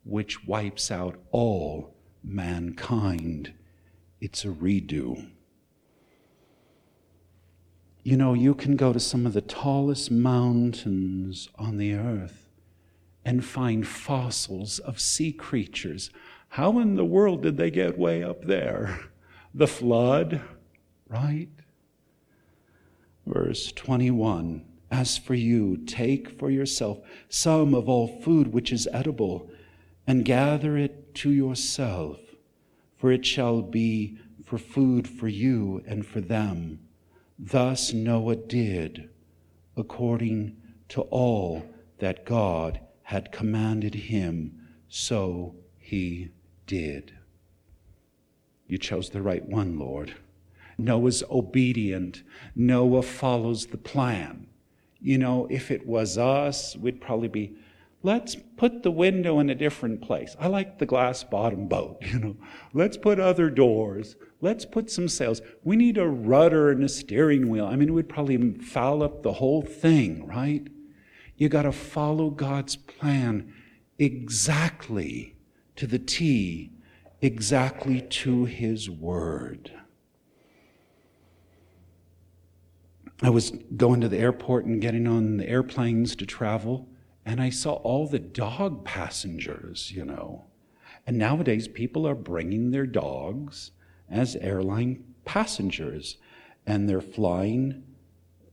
which 0.06 0.48
wipes 0.48 0.92
out 0.92 1.20
all 1.32 1.96
mankind. 2.24 3.54
It's 4.22 4.46
a 4.46 4.50
redo. 4.50 5.32
You 8.04 8.18
know, 8.18 8.34
you 8.34 8.54
can 8.54 8.76
go 8.78 8.94
to 8.94 9.00
some 9.00 9.26
of 9.26 9.34
the 9.34 9.42
tallest 9.42 10.12
mountains 10.12 11.50
on 11.56 11.78
the 11.78 11.94
earth 11.94 12.51
and 13.24 13.46
find 13.46 13.88
fossils 13.88 14.80
of 14.80 15.00
sea 15.00 15.32
creatures. 15.32 16.10
How 16.50 16.80
in 16.80 16.96
the 16.96 17.06
world 17.06 17.44
did 17.44 17.58
they 17.58 17.72
get 17.72 17.98
way 17.98 18.24
up 18.24 18.46
there? 18.46 19.00
The 19.54 19.68
flood, 19.68 20.40
right? 21.10 21.50
Verse 23.26 23.74
21 23.74 24.64
As 24.90 25.18
for 25.18 25.34
you, 25.34 25.76
take 25.76 26.40
for 26.40 26.50
yourself 26.50 27.00
some 27.28 27.76
of 27.76 27.90
all 27.90 28.08
food 28.22 28.54
which 28.54 28.72
is 28.72 28.88
edible, 28.94 29.50
and 30.08 30.24
gather 30.24 30.78
it 30.78 31.14
to 31.16 31.32
yourself, 31.32 32.18
for 32.96 33.12
it 33.12 33.26
shall 33.26 33.62
be 33.62 34.18
for 34.46 34.58
food 34.58 35.06
for 35.06 35.28
you 35.28 35.84
and 35.86 36.06
for 36.06 36.22
them 36.22 36.80
Thus 37.44 37.92
Noah 37.92 38.36
did 38.36 39.10
according 39.76 40.58
to 40.90 41.02
all 41.02 41.66
that 41.98 42.24
God 42.24 42.80
had 43.12 43.30
commanded 43.30 43.94
him, 43.94 44.58
so 44.88 45.54
he 45.78 46.30
did. 46.66 47.14
You 48.68 48.78
chose 48.78 49.10
the 49.10 49.22
right 49.22 49.46
one, 49.46 49.78
Lord. 49.78 50.16
Noah's 50.78 51.22
obedient. 51.30 52.24
Noah 52.56 53.02
follows 53.02 53.66
the 53.66 53.78
plan. 53.78 54.48
You 55.02 55.18
know, 55.18 55.46
if 55.50 55.72
it 55.72 55.86
was 55.86 56.18
us, 56.18 56.78
we'd 56.78 57.02
probably 57.02 57.28
be 57.28 57.58
Let's 58.02 58.38
put 58.56 58.82
the 58.82 58.92
window 58.92 59.40
in 59.40 59.50
a 59.50 59.56
different 59.56 60.02
place. 60.02 60.38
I 60.40 60.48
like 60.48 60.80
the 60.80 60.86
glass 60.86 61.22
bottom 61.22 61.68
boat, 61.68 61.98
you 62.02 62.18
know. 62.18 62.38
Let's 62.74 62.96
put 62.96 63.20
other 63.20 63.50
doors. 63.50 64.16
Let's 64.40 64.64
put 64.64 64.90
some 64.90 65.10
sails. 65.10 65.42
We 65.66 65.76
need 65.76 65.98
a 65.98 66.08
rudder 66.08 66.72
and 66.72 66.82
a 66.82 66.90
steering 66.90 67.50
wheel. 67.50 67.66
I 67.66 67.76
mean, 67.76 67.94
would 67.94 68.08
probably 68.08 68.54
foul 68.54 69.04
up 69.04 69.22
the 69.22 69.34
whole 69.34 69.62
thing, 69.62 70.26
right? 70.26 70.66
You 71.42 71.50
got 71.50 71.64
to 71.64 71.72
follow 71.72 72.30
God's 72.30 72.76
plan 72.76 73.52
exactly 73.98 75.34
to 75.76 75.88
the 75.88 75.98
T, 75.98 76.70
exactly 77.20 78.00
to 78.00 78.46
His 78.46 78.92
word. 78.92 79.72
I 83.24 83.32
was 83.32 83.54
going 83.76 84.02
to 84.02 84.08
the 84.08 84.20
airport 84.20 84.66
and 84.66 84.80
getting 84.80 85.08
on 85.08 85.38
the 85.38 85.50
airplanes 85.50 86.16
to 86.18 86.28
travel 86.28 86.88
and 87.26 87.42
I 87.42 87.50
saw 87.50 87.74
all 87.74 88.06
the 88.06 88.20
dog 88.20 88.86
passengers, 88.86 89.92
you 89.92 90.06
know. 90.06 90.46
And 91.08 91.18
nowadays, 91.18 91.68
people 91.68 92.08
are 92.08 92.14
bringing 92.14 92.70
their 92.70 92.86
dogs 92.86 93.72
as 94.12 94.36
airline 94.36 95.04
passengers, 95.26 96.18
and 96.68 96.88
they're 96.88 97.02
flying 97.02 97.82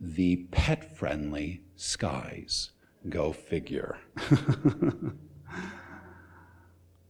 the 0.01 0.37
pet 0.53 0.97
friendly 0.97 1.61
skies. 1.77 2.71
Go 3.09 3.33
figure. 3.33 3.99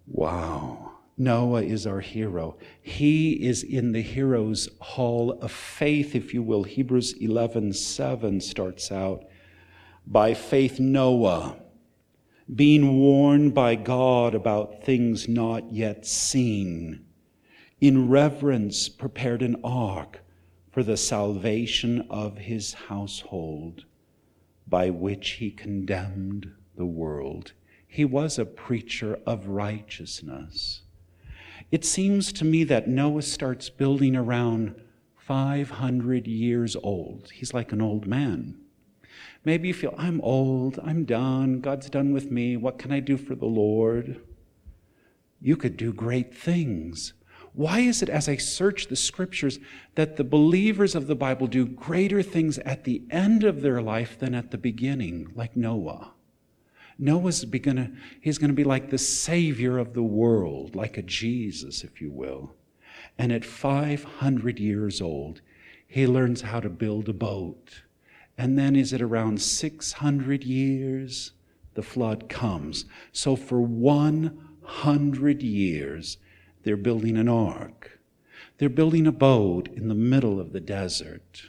wow. 0.07 0.92
Noah 1.16 1.62
is 1.62 1.87
our 1.87 2.00
hero. 2.00 2.57
He 2.80 3.33
is 3.33 3.62
in 3.64 3.92
the 3.92 4.02
hero's 4.02 4.68
hall 4.80 5.33
of 5.40 5.50
faith, 5.50 6.14
if 6.14 6.33
you 6.33 6.42
will. 6.42 6.62
Hebrews 6.62 7.14
11 7.14 7.73
7 7.73 8.40
starts 8.40 8.92
out 8.92 9.25
by 10.07 10.33
faith, 10.33 10.80
Noah, 10.80 11.57
being 12.54 12.99
warned 12.99 13.52
by 13.52 13.75
God 13.75 14.35
about 14.35 14.85
things 14.85 15.28
not 15.28 15.73
yet 15.73 16.07
seen, 16.07 17.04
in 17.80 18.09
reverence 18.09 18.88
prepared 18.88 19.42
an 19.42 19.57
ark 19.62 20.21
for 20.71 20.83
the 20.83 20.97
salvation 20.97 22.07
of 22.09 22.38
his 22.38 22.73
household, 22.75 23.85
by 24.68 24.90
which 24.90 25.30
he 25.32 25.50
condemned 25.50 26.52
the 26.76 26.87
world. 26.87 27.52
He 27.87 28.04
was 28.04 28.38
a 28.38 28.44
preacher 28.44 29.18
of 29.26 29.48
righteousness. 29.48 30.82
It 31.70 31.84
seems 31.84 32.32
to 32.34 32.44
me 32.44 32.64
that 32.64 32.88
Noah 32.88 33.22
starts 33.22 33.70
building 33.70 34.14
around 34.16 34.75
500 35.16 36.26
years 36.26 36.76
old. 36.76 37.30
He's 37.32 37.52
like 37.52 37.72
an 37.72 37.82
old 37.82 38.06
man. 38.06 38.58
Maybe 39.44 39.68
you 39.68 39.75
feel, 39.75 39.94
I'm 39.96 40.20
old, 40.22 40.78
I'm 40.82 41.04
done, 41.04 41.60
God's 41.60 41.90
done 41.90 42.12
with 42.12 42.30
me, 42.30 42.56
what 42.56 42.78
can 42.78 42.92
I 42.92 43.00
do 43.00 43.16
for 43.16 43.34
the 43.34 43.46
Lord? 43.46 44.20
You 45.40 45.56
could 45.56 45.76
do 45.76 45.92
great 45.92 46.34
things. 46.34 47.12
Why 47.58 47.80
is 47.80 48.02
it, 48.02 48.08
as 48.08 48.28
I 48.28 48.36
search 48.36 48.86
the 48.86 48.94
scriptures, 48.94 49.58
that 49.96 50.16
the 50.16 50.22
believers 50.22 50.94
of 50.94 51.08
the 51.08 51.16
Bible 51.16 51.48
do 51.48 51.66
greater 51.66 52.22
things 52.22 52.58
at 52.58 52.84
the 52.84 53.02
end 53.10 53.42
of 53.42 53.62
their 53.62 53.82
life 53.82 54.16
than 54.16 54.32
at 54.32 54.52
the 54.52 54.58
beginning, 54.58 55.32
like 55.34 55.56
Noah? 55.56 56.12
Noah's 57.00 57.44
gonna, 57.44 57.90
he's 58.20 58.38
going 58.38 58.50
to 58.50 58.54
be 58.54 58.62
like 58.62 58.90
the 58.90 58.96
savior 58.96 59.76
of 59.76 59.92
the 59.92 60.04
world, 60.04 60.76
like 60.76 60.98
a 60.98 61.02
Jesus, 61.02 61.82
if 61.82 62.00
you 62.00 62.12
will. 62.12 62.54
And 63.18 63.32
at 63.32 63.44
500 63.44 64.60
years 64.60 65.00
old, 65.00 65.40
he 65.84 66.06
learns 66.06 66.42
how 66.42 66.60
to 66.60 66.68
build 66.68 67.08
a 67.08 67.12
boat. 67.12 67.82
And 68.36 68.56
then 68.56 68.76
is 68.76 68.92
it 68.92 69.02
around 69.02 69.42
600 69.42 70.44
years? 70.44 71.32
The 71.74 71.82
flood 71.82 72.28
comes. 72.28 72.84
So 73.10 73.34
for 73.34 73.60
100 73.60 75.42
years, 75.42 76.18
they're 76.68 76.76
building 76.76 77.16
an 77.16 77.30
ark. 77.30 77.98
They're 78.58 78.68
building 78.68 79.06
a 79.06 79.10
boat 79.10 79.70
in 79.75 79.88
the 79.88 79.94
middle 79.94 80.38
of 80.38 80.52
the 80.52 80.60
desert. 80.60 81.44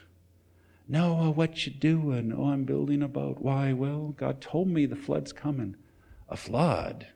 Noah, 0.88 1.30
what 1.30 1.66
you 1.66 1.72
doing? 1.72 2.32
Oh, 2.34 2.46
I'm 2.46 2.64
building 2.64 3.02
a 3.02 3.08
boat. 3.08 3.36
Why? 3.38 3.74
Well, 3.74 4.14
God 4.16 4.40
told 4.40 4.68
me 4.68 4.86
the 4.86 4.96
flood's 4.96 5.34
coming. 5.34 5.76
A 6.30 6.38
flood? 6.38 7.06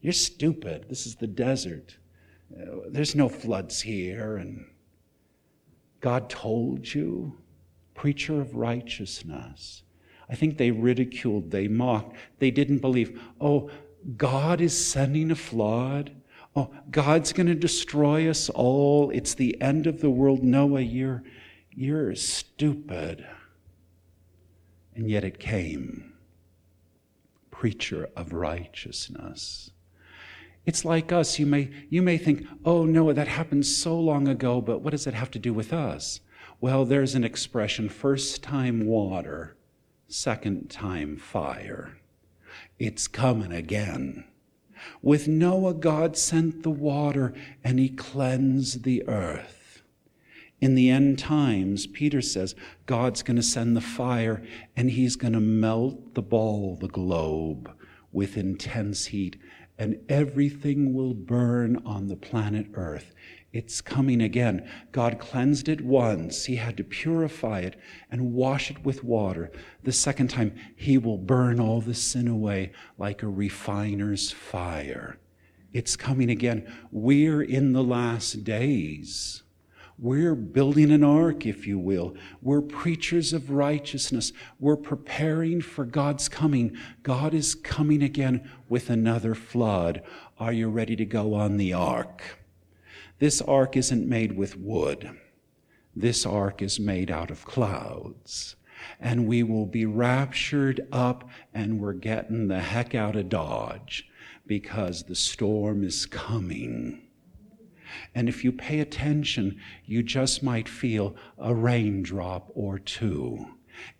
You're 0.00 0.14
stupid. 0.14 0.86
This 0.88 1.06
is 1.06 1.14
the 1.14 1.28
desert. 1.28 1.96
Uh, 2.52 2.78
there's 2.88 3.14
no 3.14 3.28
floods 3.28 3.82
here. 3.82 4.36
And 4.36 4.66
God 6.00 6.28
told 6.28 6.92
you, 6.92 7.38
preacher 7.94 8.40
of 8.40 8.56
righteousness. 8.56 9.84
I 10.28 10.34
think 10.34 10.58
they 10.58 10.72
ridiculed, 10.72 11.52
they 11.52 11.68
mocked, 11.68 12.16
they 12.40 12.50
didn't 12.50 12.78
believe. 12.78 13.22
Oh, 13.40 13.70
God 14.16 14.60
is 14.60 14.76
sending 14.76 15.30
a 15.30 15.36
flood. 15.36 16.16
Oh, 16.58 16.70
God's 16.90 17.32
going 17.32 17.46
to 17.46 17.54
destroy 17.54 18.28
us 18.28 18.48
all. 18.50 19.10
It's 19.10 19.34
the 19.34 19.60
end 19.60 19.86
of 19.86 20.00
the 20.00 20.10
world. 20.10 20.42
Noah, 20.42 20.80
you're, 20.80 21.22
you're 21.70 22.16
stupid. 22.16 23.24
And 24.96 25.08
yet 25.08 25.22
it 25.22 25.38
came. 25.38 26.14
Preacher 27.52 28.08
of 28.16 28.32
righteousness. 28.32 29.70
It's 30.66 30.84
like 30.84 31.12
us. 31.12 31.38
You 31.38 31.46
may, 31.46 31.70
you 31.90 32.02
may 32.02 32.18
think, 32.18 32.44
oh, 32.64 32.84
no, 32.84 33.12
that 33.12 33.28
happened 33.28 33.64
so 33.64 33.96
long 33.96 34.26
ago, 34.26 34.60
but 34.60 34.80
what 34.80 34.90
does 34.90 35.06
it 35.06 35.14
have 35.14 35.30
to 35.30 35.38
do 35.38 35.54
with 35.54 35.72
us? 35.72 36.18
Well, 36.60 36.84
there's 36.84 37.14
an 37.14 37.22
expression 37.22 37.88
first 37.88 38.42
time 38.42 38.84
water, 38.84 39.56
second 40.08 40.70
time 40.70 41.18
fire. 41.18 41.98
It's 42.80 43.06
coming 43.06 43.52
again. 43.52 44.24
With 45.02 45.28
Noah, 45.28 45.74
God 45.74 46.16
sent 46.16 46.62
the 46.62 46.70
water 46.70 47.34
and 47.62 47.78
he 47.78 47.88
cleansed 47.88 48.84
the 48.84 49.06
earth. 49.08 49.82
In 50.60 50.74
the 50.74 50.90
end 50.90 51.18
times, 51.18 51.86
Peter 51.86 52.20
says, 52.20 52.54
God's 52.86 53.22
going 53.22 53.36
to 53.36 53.42
send 53.42 53.76
the 53.76 53.80
fire 53.80 54.42
and 54.76 54.90
he's 54.90 55.14
going 55.16 55.34
to 55.34 55.40
melt 55.40 56.14
the 56.14 56.22
ball, 56.22 56.76
the 56.76 56.88
globe, 56.88 57.70
with 58.12 58.36
intense 58.36 59.06
heat 59.06 59.36
and 59.78 60.00
everything 60.08 60.92
will 60.92 61.14
burn 61.14 61.80
on 61.86 62.08
the 62.08 62.16
planet 62.16 62.66
Earth. 62.74 63.14
It's 63.50 63.80
coming 63.80 64.20
again. 64.20 64.68
God 64.92 65.18
cleansed 65.18 65.68
it 65.70 65.80
once. 65.80 66.44
He 66.44 66.56
had 66.56 66.76
to 66.76 66.84
purify 66.84 67.60
it 67.60 67.76
and 68.10 68.34
wash 68.34 68.70
it 68.70 68.84
with 68.84 69.02
water. 69.02 69.50
The 69.82 69.92
second 69.92 70.28
time, 70.28 70.54
He 70.76 70.98
will 70.98 71.16
burn 71.16 71.58
all 71.58 71.80
the 71.80 71.94
sin 71.94 72.28
away 72.28 72.72
like 72.98 73.22
a 73.22 73.28
refiner's 73.28 74.30
fire. 74.30 75.18
It's 75.72 75.96
coming 75.96 76.30
again. 76.30 76.70
We're 76.92 77.42
in 77.42 77.72
the 77.72 77.82
last 77.82 78.44
days. 78.44 79.42
We're 79.98 80.36
building 80.36 80.92
an 80.92 81.02
ark, 81.02 81.44
if 81.44 81.66
you 81.66 81.78
will. 81.78 82.14
We're 82.40 82.62
preachers 82.62 83.32
of 83.32 83.50
righteousness. 83.50 84.32
We're 84.60 84.76
preparing 84.76 85.60
for 85.60 85.84
God's 85.84 86.28
coming. 86.28 86.76
God 87.02 87.34
is 87.34 87.54
coming 87.56 88.02
again 88.02 88.48
with 88.68 88.90
another 88.90 89.34
flood. 89.34 90.02
Are 90.38 90.52
you 90.52 90.68
ready 90.68 90.94
to 90.96 91.04
go 91.04 91.34
on 91.34 91.56
the 91.56 91.72
ark? 91.72 92.37
This 93.18 93.42
ark 93.42 93.76
isn't 93.76 94.08
made 94.08 94.36
with 94.36 94.56
wood. 94.56 95.10
This 95.94 96.24
ark 96.24 96.62
is 96.62 96.78
made 96.78 97.10
out 97.10 97.30
of 97.30 97.44
clouds. 97.44 98.54
And 99.00 99.26
we 99.26 99.42
will 99.42 99.66
be 99.66 99.86
raptured 99.86 100.86
up 100.92 101.28
and 101.52 101.80
we're 101.80 101.94
getting 101.94 102.46
the 102.46 102.60
heck 102.60 102.94
out 102.94 103.16
of 103.16 103.28
Dodge 103.28 104.08
because 104.46 105.02
the 105.02 105.16
storm 105.16 105.82
is 105.82 106.06
coming. 106.06 107.08
And 108.14 108.28
if 108.28 108.44
you 108.44 108.52
pay 108.52 108.80
attention, 108.80 109.58
you 109.84 110.02
just 110.04 110.42
might 110.42 110.68
feel 110.68 111.16
a 111.38 111.54
raindrop 111.54 112.50
or 112.54 112.78
two. 112.78 113.46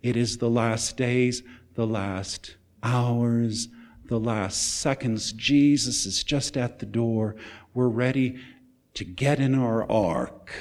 It 0.01 0.15
is 0.15 0.37
the 0.37 0.49
last 0.49 0.95
days, 0.95 1.43
the 1.75 1.87
last 1.87 2.55
hours, 2.83 3.67
the 4.05 4.19
last 4.19 4.79
seconds. 4.79 5.33
Jesus 5.33 6.05
is 6.05 6.23
just 6.23 6.55
at 6.55 6.79
the 6.79 6.85
door. 6.85 7.35
We're 7.73 7.89
ready 7.89 8.39
to 8.93 9.03
get 9.03 9.39
in 9.39 9.55
our 9.55 9.89
ark, 9.89 10.51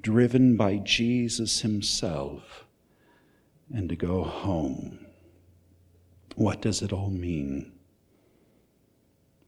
driven 0.00 0.56
by 0.56 0.76
Jesus 0.76 1.60
Himself, 1.60 2.64
and 3.72 3.88
to 3.88 3.96
go 3.96 4.24
home. 4.24 5.06
What 6.36 6.60
does 6.60 6.82
it 6.82 6.92
all 6.92 7.10
mean? 7.10 7.72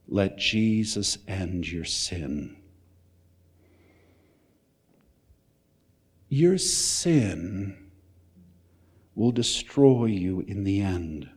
Let 0.09 0.39
Jesus 0.39 1.19
end 1.29 1.71
your 1.71 1.85
sin. 1.85 2.57
Your 6.31 6.59
sin 6.59 7.91
will 9.15 9.33
destroy 9.33 10.07
you 10.07 10.41
in 10.41 10.65
the 10.65 10.81
end 10.81 11.29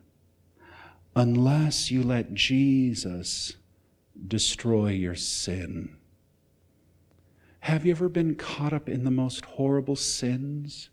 unless 1.15 1.91
you 1.91 2.03
let 2.03 2.33
Jesus 2.33 3.53
destroy 4.27 4.89
your 4.91 5.15
sin. 5.15 5.97
Have 7.61 7.85
you 7.85 7.91
ever 7.91 8.09
been 8.09 8.35
caught 8.35 8.73
up 8.73 8.87
in 8.87 9.03
the 9.03 9.11
most 9.11 9.45
horrible 9.45 9.95
sins? 9.95 10.89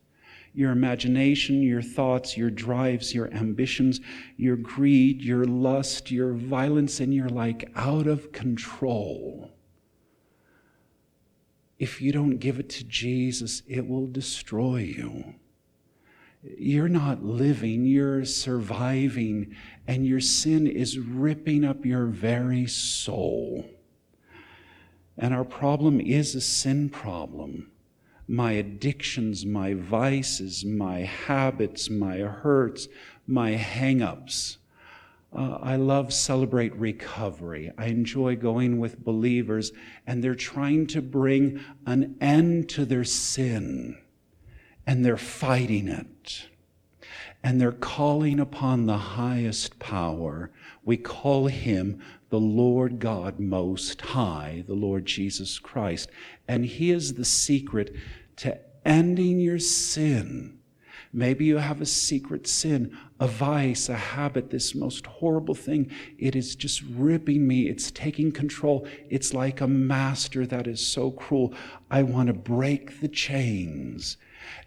your 0.58 0.72
imagination, 0.72 1.62
your 1.62 1.80
thoughts, 1.82 2.36
your 2.36 2.50
drives, 2.50 3.14
your 3.14 3.32
ambitions, 3.32 4.00
your 4.36 4.56
greed, 4.56 5.22
your 5.22 5.44
lust, 5.44 6.10
your 6.10 6.32
violence, 6.32 6.98
and 6.98 7.14
you're 7.14 7.28
like 7.28 7.70
out 7.76 8.08
of 8.08 8.32
control. 8.32 9.52
If 11.78 12.02
you 12.02 12.10
don't 12.10 12.38
give 12.38 12.58
it 12.58 12.68
to 12.70 12.84
Jesus, 12.84 13.62
it 13.68 13.86
will 13.86 14.08
destroy 14.08 14.78
you. 14.78 15.36
You're 16.42 16.88
not 16.88 17.22
living, 17.22 17.84
you're 17.84 18.24
surviving, 18.24 19.54
and 19.86 20.04
your 20.04 20.20
sin 20.20 20.66
is 20.66 20.98
ripping 20.98 21.64
up 21.64 21.86
your 21.86 22.06
very 22.06 22.66
soul. 22.66 23.64
And 25.18 25.34
our 25.34 25.44
problem 25.44 26.00
is 26.00 26.34
a 26.34 26.40
sin 26.40 26.88
problem 26.88 27.70
my 28.30 28.52
addictions, 28.52 29.46
my 29.46 29.72
vices, 29.72 30.62
my 30.62 31.00
habits, 31.00 31.88
my 31.88 32.18
hurts, 32.18 32.86
my 33.26 33.52
hang 33.52 34.02
ups. 34.02 34.58
Uh, 35.34 35.58
I 35.62 35.76
love 35.76 36.12
Celebrate 36.12 36.74
Recovery. 36.76 37.72
I 37.78 37.86
enjoy 37.86 38.36
going 38.36 38.78
with 38.78 39.02
believers, 39.02 39.72
and 40.06 40.22
they're 40.22 40.34
trying 40.34 40.86
to 40.88 41.00
bring 41.00 41.60
an 41.86 42.16
end 42.20 42.68
to 42.70 42.84
their 42.84 43.04
sin, 43.04 43.96
and 44.86 45.04
they're 45.04 45.16
fighting 45.16 45.88
it. 45.88 46.48
And 47.42 47.60
they're 47.60 47.72
calling 47.72 48.40
upon 48.40 48.86
the 48.86 48.98
highest 48.98 49.78
power. 49.78 50.50
We 50.84 50.96
call 50.96 51.46
him 51.46 52.00
the 52.30 52.40
Lord 52.40 52.98
God 52.98 53.38
Most 53.38 54.00
High, 54.00 54.64
the 54.66 54.74
Lord 54.74 55.06
Jesus 55.06 55.58
Christ. 55.58 56.10
And 56.46 56.64
He 56.64 56.90
is 56.90 57.14
the 57.14 57.24
secret 57.24 57.94
to 58.36 58.58
ending 58.84 59.40
your 59.40 59.58
sin. 59.58 60.58
Maybe 61.10 61.46
you 61.46 61.56
have 61.56 61.80
a 61.80 61.86
secret 61.86 62.46
sin, 62.46 62.96
a 63.18 63.26
vice, 63.26 63.88
a 63.88 63.96
habit, 63.96 64.50
this 64.50 64.74
most 64.74 65.06
horrible 65.06 65.54
thing. 65.54 65.90
It 66.18 66.36
is 66.36 66.54
just 66.54 66.82
ripping 66.82 67.48
me. 67.48 67.62
It's 67.68 67.90
taking 67.90 68.30
control. 68.30 68.86
It's 69.08 69.32
like 69.32 69.62
a 69.62 69.66
master 69.66 70.46
that 70.46 70.66
is 70.66 70.86
so 70.86 71.10
cruel. 71.10 71.54
I 71.90 72.02
want 72.02 72.26
to 72.26 72.34
break 72.34 73.00
the 73.00 73.08
chains. 73.08 74.18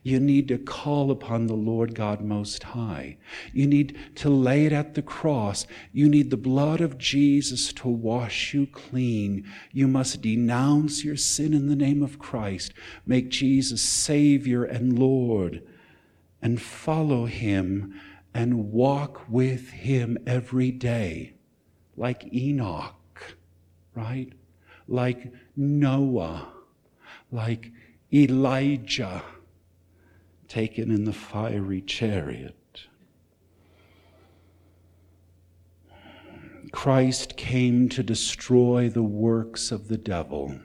You 0.04 0.20
need 0.20 0.48
to 0.48 0.58
call 0.58 1.12
upon 1.12 1.48
the 1.48 1.56
Lord 1.56 1.94
God 1.94 2.22
Most 2.22 2.64
High. 2.64 3.18
You 3.54 3.68
need 3.68 3.98
to 4.16 4.30
lay 4.30 4.66
it 4.66 4.74
at 4.74 4.96
the 4.96 5.02
cross. 5.02 5.68
You 5.92 6.10
need 6.10 6.32
the 6.32 6.38
blood 6.38 6.82
of 6.82 6.98
Jesus 6.98 7.72
to 7.74 7.88
wash 7.88 8.54
you 8.54 8.68
clean. 8.68 9.46
You 9.72 9.88
must 9.88 10.22
denounce 10.22 11.04
your 11.04 11.18
sin 11.18 11.54
in 11.54 11.68
the 11.68 11.76
name 11.76 12.02
of 12.02 12.20
Christ. 12.20 12.74
Make 13.06 13.30
Jesus 13.30 13.82
Savior 13.82 14.64
and 14.64 14.98
Lord 14.98 15.62
and 16.42 16.62
follow 16.62 17.26
Him 17.26 17.94
and 18.34 18.72
walk 18.72 19.26
with 19.30 19.70
Him 19.70 20.18
every 20.26 20.72
day, 20.72 21.34
like 21.96 22.34
Enoch, 22.34 23.36
right? 23.94 24.30
Like 24.88 25.32
Noah, 25.56 26.48
like 27.32 27.72
Elijah 28.12 29.24
taken 30.52 30.92
in 30.92 31.06
the 31.06 31.14
fiery 31.14 31.80
chariot. 31.80 32.88
Christ 36.74 37.38
came 37.38 37.88
to 37.88 38.04
destroy 38.04 38.90
the 38.90 39.02
works 39.02 39.72
of 39.72 39.88
the 39.88 39.98
devil. 39.98 40.60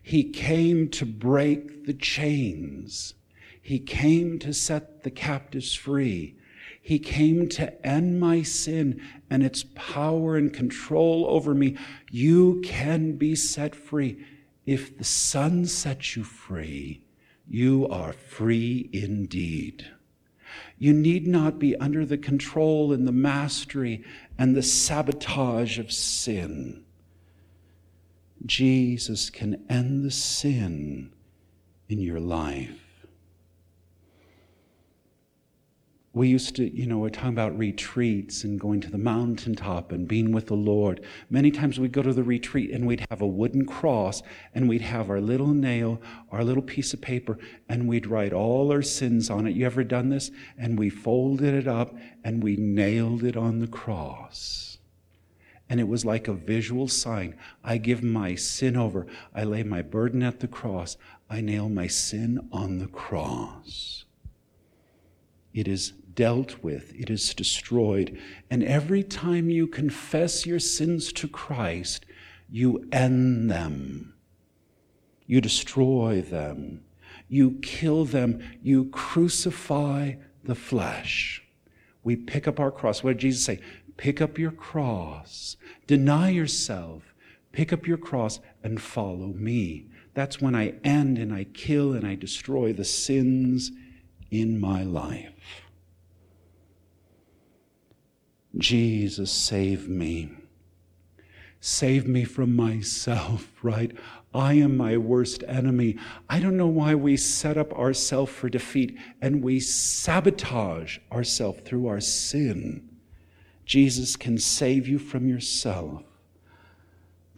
He 0.00 0.22
came 0.22 0.88
to 0.90 1.04
break 1.04 1.86
the 1.86 1.92
chains. 1.92 3.14
He 3.60 3.80
came 3.80 4.38
to 4.38 4.54
set 4.54 5.02
the 5.02 5.10
captives 5.10 5.74
free. 5.74 6.36
He 6.80 7.00
came 7.00 7.48
to 7.48 7.84
end 7.84 8.20
my 8.20 8.42
sin 8.42 9.02
and 9.28 9.42
its 9.42 9.64
power 9.74 10.36
and 10.36 10.54
control 10.54 11.26
over 11.28 11.52
me. 11.52 11.76
You 12.12 12.60
can 12.64 13.16
be 13.16 13.34
set 13.34 13.74
free. 13.74 14.24
If 14.66 14.96
the 14.96 15.04
Son 15.04 15.66
sets 15.66 16.14
you 16.14 16.22
free, 16.22 17.02
you 17.52 17.88
are 17.88 18.12
free 18.12 18.88
indeed. 18.92 19.84
You 20.78 20.92
need 20.92 21.26
not 21.26 21.58
be 21.58 21.74
under 21.76 22.06
the 22.06 22.16
control 22.16 22.92
and 22.92 23.08
the 23.08 23.12
mastery 23.12 24.04
and 24.38 24.54
the 24.54 24.62
sabotage 24.62 25.76
of 25.80 25.90
sin. 25.90 26.84
Jesus 28.46 29.30
can 29.30 29.64
end 29.68 30.04
the 30.04 30.12
sin 30.12 31.12
in 31.88 31.98
your 31.98 32.20
life. 32.20 32.79
We 36.12 36.26
used 36.26 36.56
to, 36.56 36.68
you 36.76 36.86
know, 36.86 36.98
we're 36.98 37.08
talking 37.08 37.30
about 37.30 37.56
retreats 37.56 38.42
and 38.42 38.58
going 38.58 38.80
to 38.80 38.90
the 38.90 38.98
mountaintop 38.98 39.92
and 39.92 40.08
being 40.08 40.32
with 40.32 40.48
the 40.48 40.56
Lord. 40.56 41.04
Many 41.28 41.52
times 41.52 41.78
we'd 41.78 41.92
go 41.92 42.02
to 42.02 42.12
the 42.12 42.24
retreat 42.24 42.72
and 42.72 42.84
we'd 42.84 43.06
have 43.10 43.20
a 43.20 43.26
wooden 43.26 43.64
cross 43.64 44.20
and 44.52 44.68
we'd 44.68 44.80
have 44.80 45.08
our 45.08 45.20
little 45.20 45.54
nail, 45.54 46.00
our 46.32 46.42
little 46.42 46.64
piece 46.64 46.92
of 46.92 47.00
paper, 47.00 47.38
and 47.68 47.86
we'd 47.86 48.08
write 48.08 48.32
all 48.32 48.72
our 48.72 48.82
sins 48.82 49.30
on 49.30 49.46
it. 49.46 49.54
You 49.54 49.66
ever 49.66 49.84
done 49.84 50.08
this? 50.08 50.32
And 50.58 50.76
we 50.76 50.90
folded 50.90 51.54
it 51.54 51.68
up 51.68 51.94
and 52.24 52.42
we 52.42 52.56
nailed 52.56 53.22
it 53.22 53.36
on 53.36 53.60
the 53.60 53.68
cross. 53.68 54.78
And 55.68 55.78
it 55.78 55.86
was 55.86 56.04
like 56.04 56.26
a 56.26 56.32
visual 56.32 56.88
sign. 56.88 57.36
I 57.62 57.78
give 57.78 58.02
my 58.02 58.34
sin 58.34 58.76
over. 58.76 59.06
I 59.32 59.44
lay 59.44 59.62
my 59.62 59.82
burden 59.82 60.24
at 60.24 60.40
the 60.40 60.48
cross. 60.48 60.96
I 61.28 61.40
nail 61.40 61.68
my 61.68 61.86
sin 61.86 62.48
on 62.50 62.80
the 62.80 62.88
cross. 62.88 64.04
It 65.54 65.68
is 65.68 65.92
dealt 66.20 66.62
with, 66.62 66.92
it 66.94 67.08
is 67.08 67.32
destroyed. 67.32 68.20
And 68.50 68.62
every 68.62 69.02
time 69.02 69.48
you 69.48 69.66
confess 69.66 70.44
your 70.44 70.58
sins 70.58 71.14
to 71.14 71.26
Christ, 71.26 72.04
you 72.50 72.86
end 72.92 73.50
them, 73.50 74.12
you 75.26 75.40
destroy 75.40 76.20
them, 76.20 76.84
you 77.26 77.52
kill 77.62 78.04
them, 78.04 78.46
you 78.62 78.90
crucify 78.90 80.16
the 80.44 80.54
flesh. 80.54 81.42
We 82.04 82.16
pick 82.16 82.46
up 82.46 82.60
our 82.60 82.70
cross. 82.70 83.02
What 83.02 83.12
did 83.12 83.20
Jesus 83.20 83.42
say? 83.42 83.60
Pick 83.96 84.20
up 84.20 84.36
your 84.36 84.52
cross, 84.52 85.56
deny 85.86 86.28
yourself, 86.28 87.14
pick 87.50 87.72
up 87.72 87.86
your 87.86 87.96
cross, 87.96 88.40
and 88.62 88.78
follow 88.78 89.28
me. 89.28 89.86
That's 90.12 90.38
when 90.38 90.54
I 90.54 90.74
end 90.84 91.16
and 91.16 91.32
I 91.32 91.44
kill 91.44 91.94
and 91.94 92.06
I 92.06 92.14
destroy 92.14 92.74
the 92.74 92.84
sins 92.84 93.72
in 94.30 94.60
my 94.60 94.82
life. 94.82 95.69
Jesus, 98.56 99.30
save 99.30 99.88
me. 99.88 100.30
Save 101.60 102.06
me 102.06 102.24
from 102.24 102.56
myself, 102.56 103.48
right? 103.62 103.96
I 104.32 104.54
am 104.54 104.76
my 104.76 104.96
worst 104.96 105.42
enemy. 105.46 105.98
I 106.28 106.40
don't 106.40 106.56
know 106.56 106.68
why 106.68 106.94
we 106.94 107.16
set 107.16 107.58
up 107.58 107.72
ourselves 107.72 108.32
for 108.32 108.48
defeat 108.48 108.96
and 109.20 109.42
we 109.42 109.58
sabotage 109.60 110.98
ourselves 111.10 111.60
through 111.64 111.88
our 111.88 112.00
sin. 112.00 112.88
Jesus 113.64 114.16
can 114.16 114.38
save 114.38 114.88
you 114.88 114.98
from 114.98 115.28
yourself, 115.28 116.02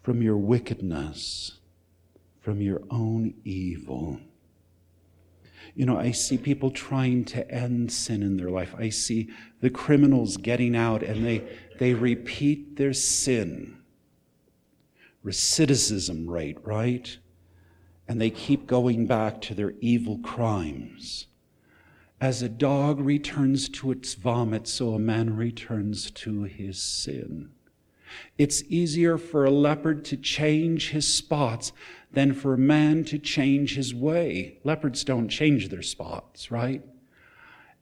from 0.03 0.23
your 0.23 0.37
wickedness, 0.37 1.59
from 2.41 2.61
your 2.61 2.83
own 2.91 3.35
evil. 3.45 4.21
You 5.75 5.87
know, 5.87 5.99
I 5.99 6.11
see 6.11 6.37
people 6.37 6.71
trying 6.71 7.25
to 7.27 7.51
end 7.51 7.91
sin 7.93 8.23
in 8.23 8.37
their 8.37 8.51
life. 8.51 8.75
I 8.77 8.91
see 8.91 9.31
the 9.61 9.71
criminals 9.71 10.37
getting 10.37 10.77
out 10.77 11.03
and 11.03 11.25
they, 11.25 11.43
they 11.79 11.95
repeat 11.95 12.77
their 12.77 12.93
sin. 12.93 13.79
Recidivism 15.25 16.29
rate, 16.29 16.59
right? 16.63 17.17
And 18.07 18.21
they 18.21 18.31
keep 18.31 18.67
going 18.67 19.07
back 19.07 19.41
to 19.43 19.55
their 19.55 19.75
evil 19.81 20.19
crimes. 20.19 21.27
As 22.21 22.43
a 22.43 22.49
dog 22.49 23.01
returns 23.01 23.69
to 23.71 23.91
its 23.91 24.15
vomit, 24.15 24.69
so 24.69 24.95
a 24.95 24.99
man 24.99 25.37
returns 25.37 26.11
to 26.11 26.43
his 26.43 26.81
sin. 26.81 27.51
It's 28.37 28.63
easier 28.69 29.19
for 29.19 29.45
a 29.45 29.51
leopard 29.51 30.05
to 30.07 30.17
change 30.17 30.91
his 30.91 31.13
spots 31.13 31.73
than 32.13 32.35
for 32.35 32.55
a 32.55 32.59
man 32.59 33.05
to 33.05 33.19
change 33.19 33.75
his 33.75 33.95
way. 33.95 34.59
Leopards 34.65 35.05
don't 35.05 35.29
change 35.29 35.69
their 35.69 35.83
spots, 35.83 36.51
right? 36.51 36.83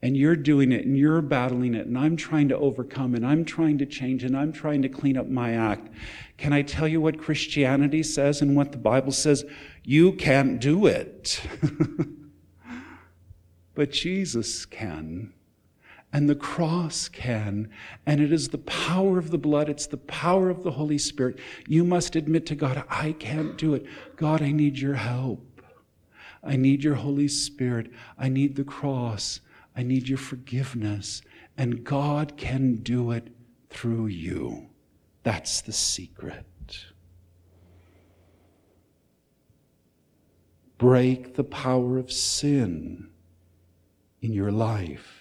And 0.02 0.16
you're 0.16 0.36
doing 0.36 0.72
it 0.72 0.86
and 0.86 0.96
you're 0.96 1.20
battling 1.20 1.74
it, 1.74 1.86
and 1.86 1.98
I'm 1.98 2.16
trying 2.16 2.48
to 2.48 2.56
overcome 2.56 3.14
and 3.14 3.26
I'm 3.26 3.44
trying 3.44 3.78
to 3.78 3.86
change 3.86 4.24
and 4.24 4.36
I'm 4.36 4.52
trying 4.52 4.82
to 4.82 4.88
clean 4.88 5.18
up 5.18 5.28
my 5.28 5.52
act. 5.52 5.92
Can 6.38 6.52
I 6.52 6.62
tell 6.62 6.88
you 6.88 7.00
what 7.00 7.18
Christianity 7.18 8.02
says 8.02 8.40
and 8.40 8.56
what 8.56 8.72
the 8.72 8.78
Bible 8.78 9.12
says? 9.12 9.44
You 9.84 10.12
can't 10.12 10.60
do 10.60 10.86
it. 10.86 11.42
but 13.74 13.90
Jesus 13.90 14.64
can 14.64 15.34
and 16.12 16.28
the 16.28 16.34
cross 16.34 17.08
can. 17.08 17.70
And 18.06 18.20
it 18.20 18.32
is 18.32 18.48
the 18.48 18.58
power 18.58 19.18
of 19.18 19.30
the 19.30 19.38
blood, 19.38 19.68
it's 19.68 19.86
the 19.86 19.96
power 19.96 20.50
of 20.50 20.62
the 20.62 20.72
Holy 20.72 20.98
Spirit. 20.98 21.38
You 21.66 21.84
must 21.84 22.16
admit 22.16 22.46
to 22.46 22.54
God, 22.54 22.84
I 22.88 23.12
can't 23.12 23.56
do 23.56 23.74
it. 23.74 23.86
God, 24.16 24.42
I 24.42 24.52
need 24.52 24.78
your 24.78 24.94
help. 24.94 25.62
I 26.42 26.56
need 26.56 26.82
your 26.82 26.96
Holy 26.96 27.28
Spirit. 27.28 27.90
I 28.18 28.28
need 28.28 28.56
the 28.56 28.64
cross. 28.64 29.40
I 29.76 29.82
need 29.82 30.08
your 30.08 30.18
forgiveness. 30.18 31.22
And 31.56 31.84
God 31.84 32.36
can 32.36 32.76
do 32.76 33.10
it 33.12 33.28
through 33.68 34.06
you. 34.06 34.68
That's 35.22 35.60
the 35.60 35.72
secret. 35.72 36.46
Break 40.78 41.34
the 41.34 41.44
power 41.44 41.98
of 41.98 42.10
sin 42.10 43.10
in 44.22 44.32
your 44.32 44.50
life 44.50 45.19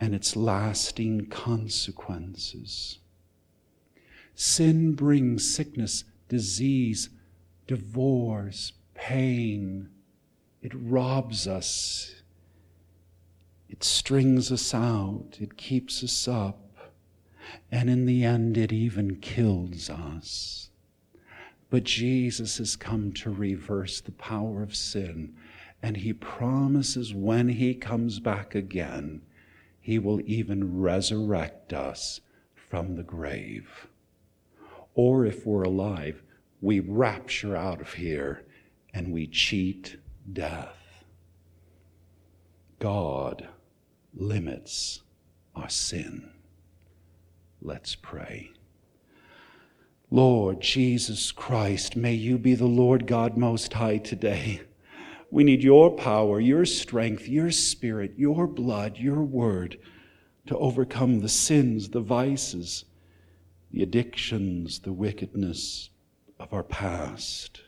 and 0.00 0.14
its 0.14 0.36
lasting 0.36 1.26
consequences. 1.26 2.98
Sin 4.34 4.92
brings 4.92 5.52
sickness, 5.52 6.04
disease, 6.28 7.10
divorce, 7.66 8.72
pain. 8.94 9.88
It 10.62 10.72
robs 10.74 11.48
us. 11.48 12.14
It 13.68 13.82
strings 13.82 14.50
us 14.52 14.72
out. 14.72 15.38
It 15.40 15.56
keeps 15.56 16.02
us 16.04 16.28
up. 16.28 16.60
And 17.72 17.90
in 17.90 18.06
the 18.06 18.24
end, 18.24 18.56
it 18.56 18.72
even 18.72 19.16
kills 19.16 19.90
us. 19.90 20.70
But 21.70 21.84
Jesus 21.84 22.58
has 22.58 22.76
come 22.76 23.12
to 23.14 23.30
reverse 23.30 24.00
the 24.00 24.12
power 24.12 24.62
of 24.62 24.74
sin. 24.74 25.34
And 25.82 25.96
he 25.98 26.12
promises 26.12 27.14
when 27.14 27.48
he 27.48 27.74
comes 27.74 28.20
back 28.20 28.54
again, 28.54 29.22
he 29.88 29.98
will 29.98 30.20
even 30.26 30.82
resurrect 30.82 31.72
us 31.72 32.20
from 32.54 32.94
the 32.94 33.02
grave. 33.02 33.88
Or 34.94 35.24
if 35.24 35.46
we're 35.46 35.62
alive, 35.62 36.22
we 36.60 36.78
rapture 36.80 37.56
out 37.56 37.80
of 37.80 37.94
here 37.94 38.44
and 38.92 39.14
we 39.14 39.26
cheat 39.26 39.96
death. 40.30 40.76
God 42.78 43.48
limits 44.14 45.00
our 45.56 45.70
sin. 45.70 46.32
Let's 47.62 47.94
pray. 47.94 48.50
Lord 50.10 50.60
Jesus 50.60 51.32
Christ, 51.32 51.96
may 51.96 52.12
you 52.12 52.36
be 52.36 52.54
the 52.54 52.66
Lord 52.66 53.06
God 53.06 53.38
Most 53.38 53.72
High 53.72 53.96
today. 53.96 54.60
We 55.30 55.44
need 55.44 55.62
your 55.62 55.90
power, 55.90 56.40
your 56.40 56.64
strength, 56.64 57.28
your 57.28 57.50
spirit, 57.50 58.14
your 58.16 58.46
blood, 58.46 58.96
your 58.96 59.22
word 59.22 59.78
to 60.46 60.56
overcome 60.56 61.20
the 61.20 61.28
sins, 61.28 61.90
the 61.90 62.00
vices, 62.00 62.86
the 63.70 63.82
addictions, 63.82 64.80
the 64.80 64.92
wickedness 64.92 65.90
of 66.40 66.52
our 66.54 66.62
past. 66.62 67.60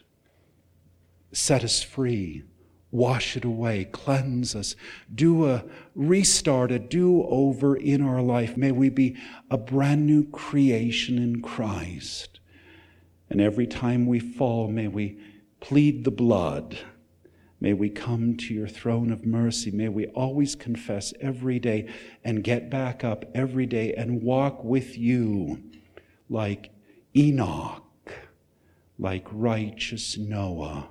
Set 1.33 1.63
us 1.63 1.83
free, 1.83 2.45
wash 2.91 3.37
it 3.37 3.45
away, 3.45 3.85
cleanse 3.85 4.55
us, 4.55 4.75
do 5.15 5.47
a 5.47 5.65
restart, 5.95 6.73
a 6.73 6.79
do 6.79 7.25
over 7.25 7.77
in 7.77 8.01
our 8.01 8.23
life. 8.23 8.57
May 8.57 8.73
we 8.73 8.89
be 8.89 9.17
a 9.51 9.59
brand 9.59 10.07
new 10.07 10.27
creation 10.31 11.19
in 11.19 11.43
Christ. 11.43 12.41
And 13.29 13.41
every 13.41 13.67
time 13.67 14.07
we 14.07 14.19
fall, 14.19 14.69
may 14.69 14.89
we 14.89 15.19
plead 15.61 16.05
the 16.05 16.11
blood 16.11 16.79
May 17.61 17.75
we 17.75 17.91
come 17.91 18.37
to 18.39 18.55
your 18.55 18.69
throne 18.69 19.13
of 19.13 19.27
mercy. 19.27 19.71
May 19.71 19.91
we 19.91 20.07
always 20.09 20.55
confess 20.55 21.13
every 21.21 21.59
day 21.59 21.93
and 22.25 22.43
get 22.43 22.71
back 22.71 23.05
up 23.05 23.25
every 23.35 23.67
day 23.67 23.93
and 23.93 24.23
walk 24.23 24.65
with 24.65 24.97
you 24.97 25.63
like 26.31 26.71
Enoch, 27.15 27.85
like 28.99 29.27
righteous 29.31 30.17
Noah. 30.17 30.89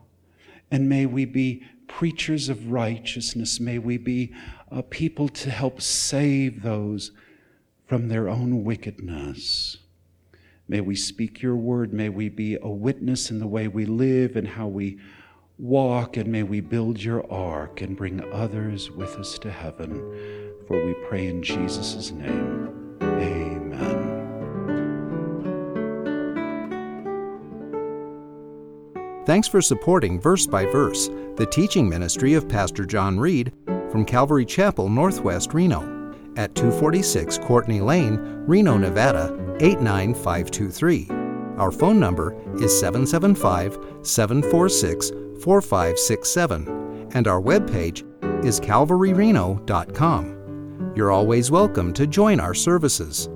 And 0.69 0.87
may 0.87 1.07
we 1.07 1.25
be 1.25 1.63
preachers 1.87 2.49
of 2.49 2.71
righteousness. 2.71 3.59
May 3.59 3.79
we 3.79 3.97
be 3.97 4.31
a 4.69 4.83
people 4.83 5.27
to 5.29 5.49
help 5.49 5.81
save 5.81 6.61
those 6.61 7.11
from 7.87 8.07
their 8.07 8.29
own 8.29 8.63
wickedness. 8.63 9.77
May 10.67 10.81
we 10.81 10.95
speak 10.95 11.41
your 11.41 11.55
word. 11.55 11.91
May 11.91 12.09
we 12.09 12.29
be 12.29 12.55
a 12.61 12.69
witness 12.69 13.31
in 13.31 13.39
the 13.39 13.47
way 13.47 13.67
we 13.67 13.85
live 13.85 14.35
and 14.35 14.47
how 14.47 14.67
we 14.67 14.99
walk 15.59 16.15
and 16.15 16.31
may 16.31 16.41
we 16.41 16.61
build 16.61 17.03
your 17.03 17.29
ark 17.31 17.81
and 17.81 17.97
bring 17.97 18.23
others 18.31 18.89
with 18.89 19.15
us 19.17 19.37
to 19.39 19.51
heaven. 19.51 19.91
For 20.67 20.83
we 20.85 20.93
pray 21.07 21.27
in 21.27 21.43
Jesus' 21.43 22.11
name. 22.11 22.97
Amen. 23.01 24.29
Thanks 29.25 29.47
for 29.47 29.61
supporting 29.61 30.19
Verse 30.19 30.47
by 30.47 30.65
Verse, 30.65 31.09
the 31.35 31.47
teaching 31.51 31.87
ministry 31.89 32.33
of 32.33 32.47
Pastor 32.47 32.85
John 32.85 33.19
Reed 33.19 33.53
from 33.91 34.05
Calvary 34.05 34.45
Chapel, 34.45 34.89
Northwest 34.89 35.53
Reno, 35.53 36.13
at 36.37 36.55
246 36.55 37.37
Courtney 37.39 37.81
Lane, 37.81 38.17
Reno, 38.47 38.77
Nevada 38.77 39.35
89523. 39.59 41.18
Our 41.59 41.71
phone 41.71 41.99
number 41.99 42.35
is 42.63 42.79
775 42.79 43.77
746 44.01 45.09
4567, 45.43 47.09
and 47.13 47.27
our 47.27 47.41
webpage 47.41 48.05
is 48.45 48.61
calvaryreno.com. 48.61 50.93
You're 50.95 51.11
always 51.11 51.51
welcome 51.51 51.91
to 51.93 52.07
join 52.07 52.39
our 52.39 52.53
services. 52.53 53.27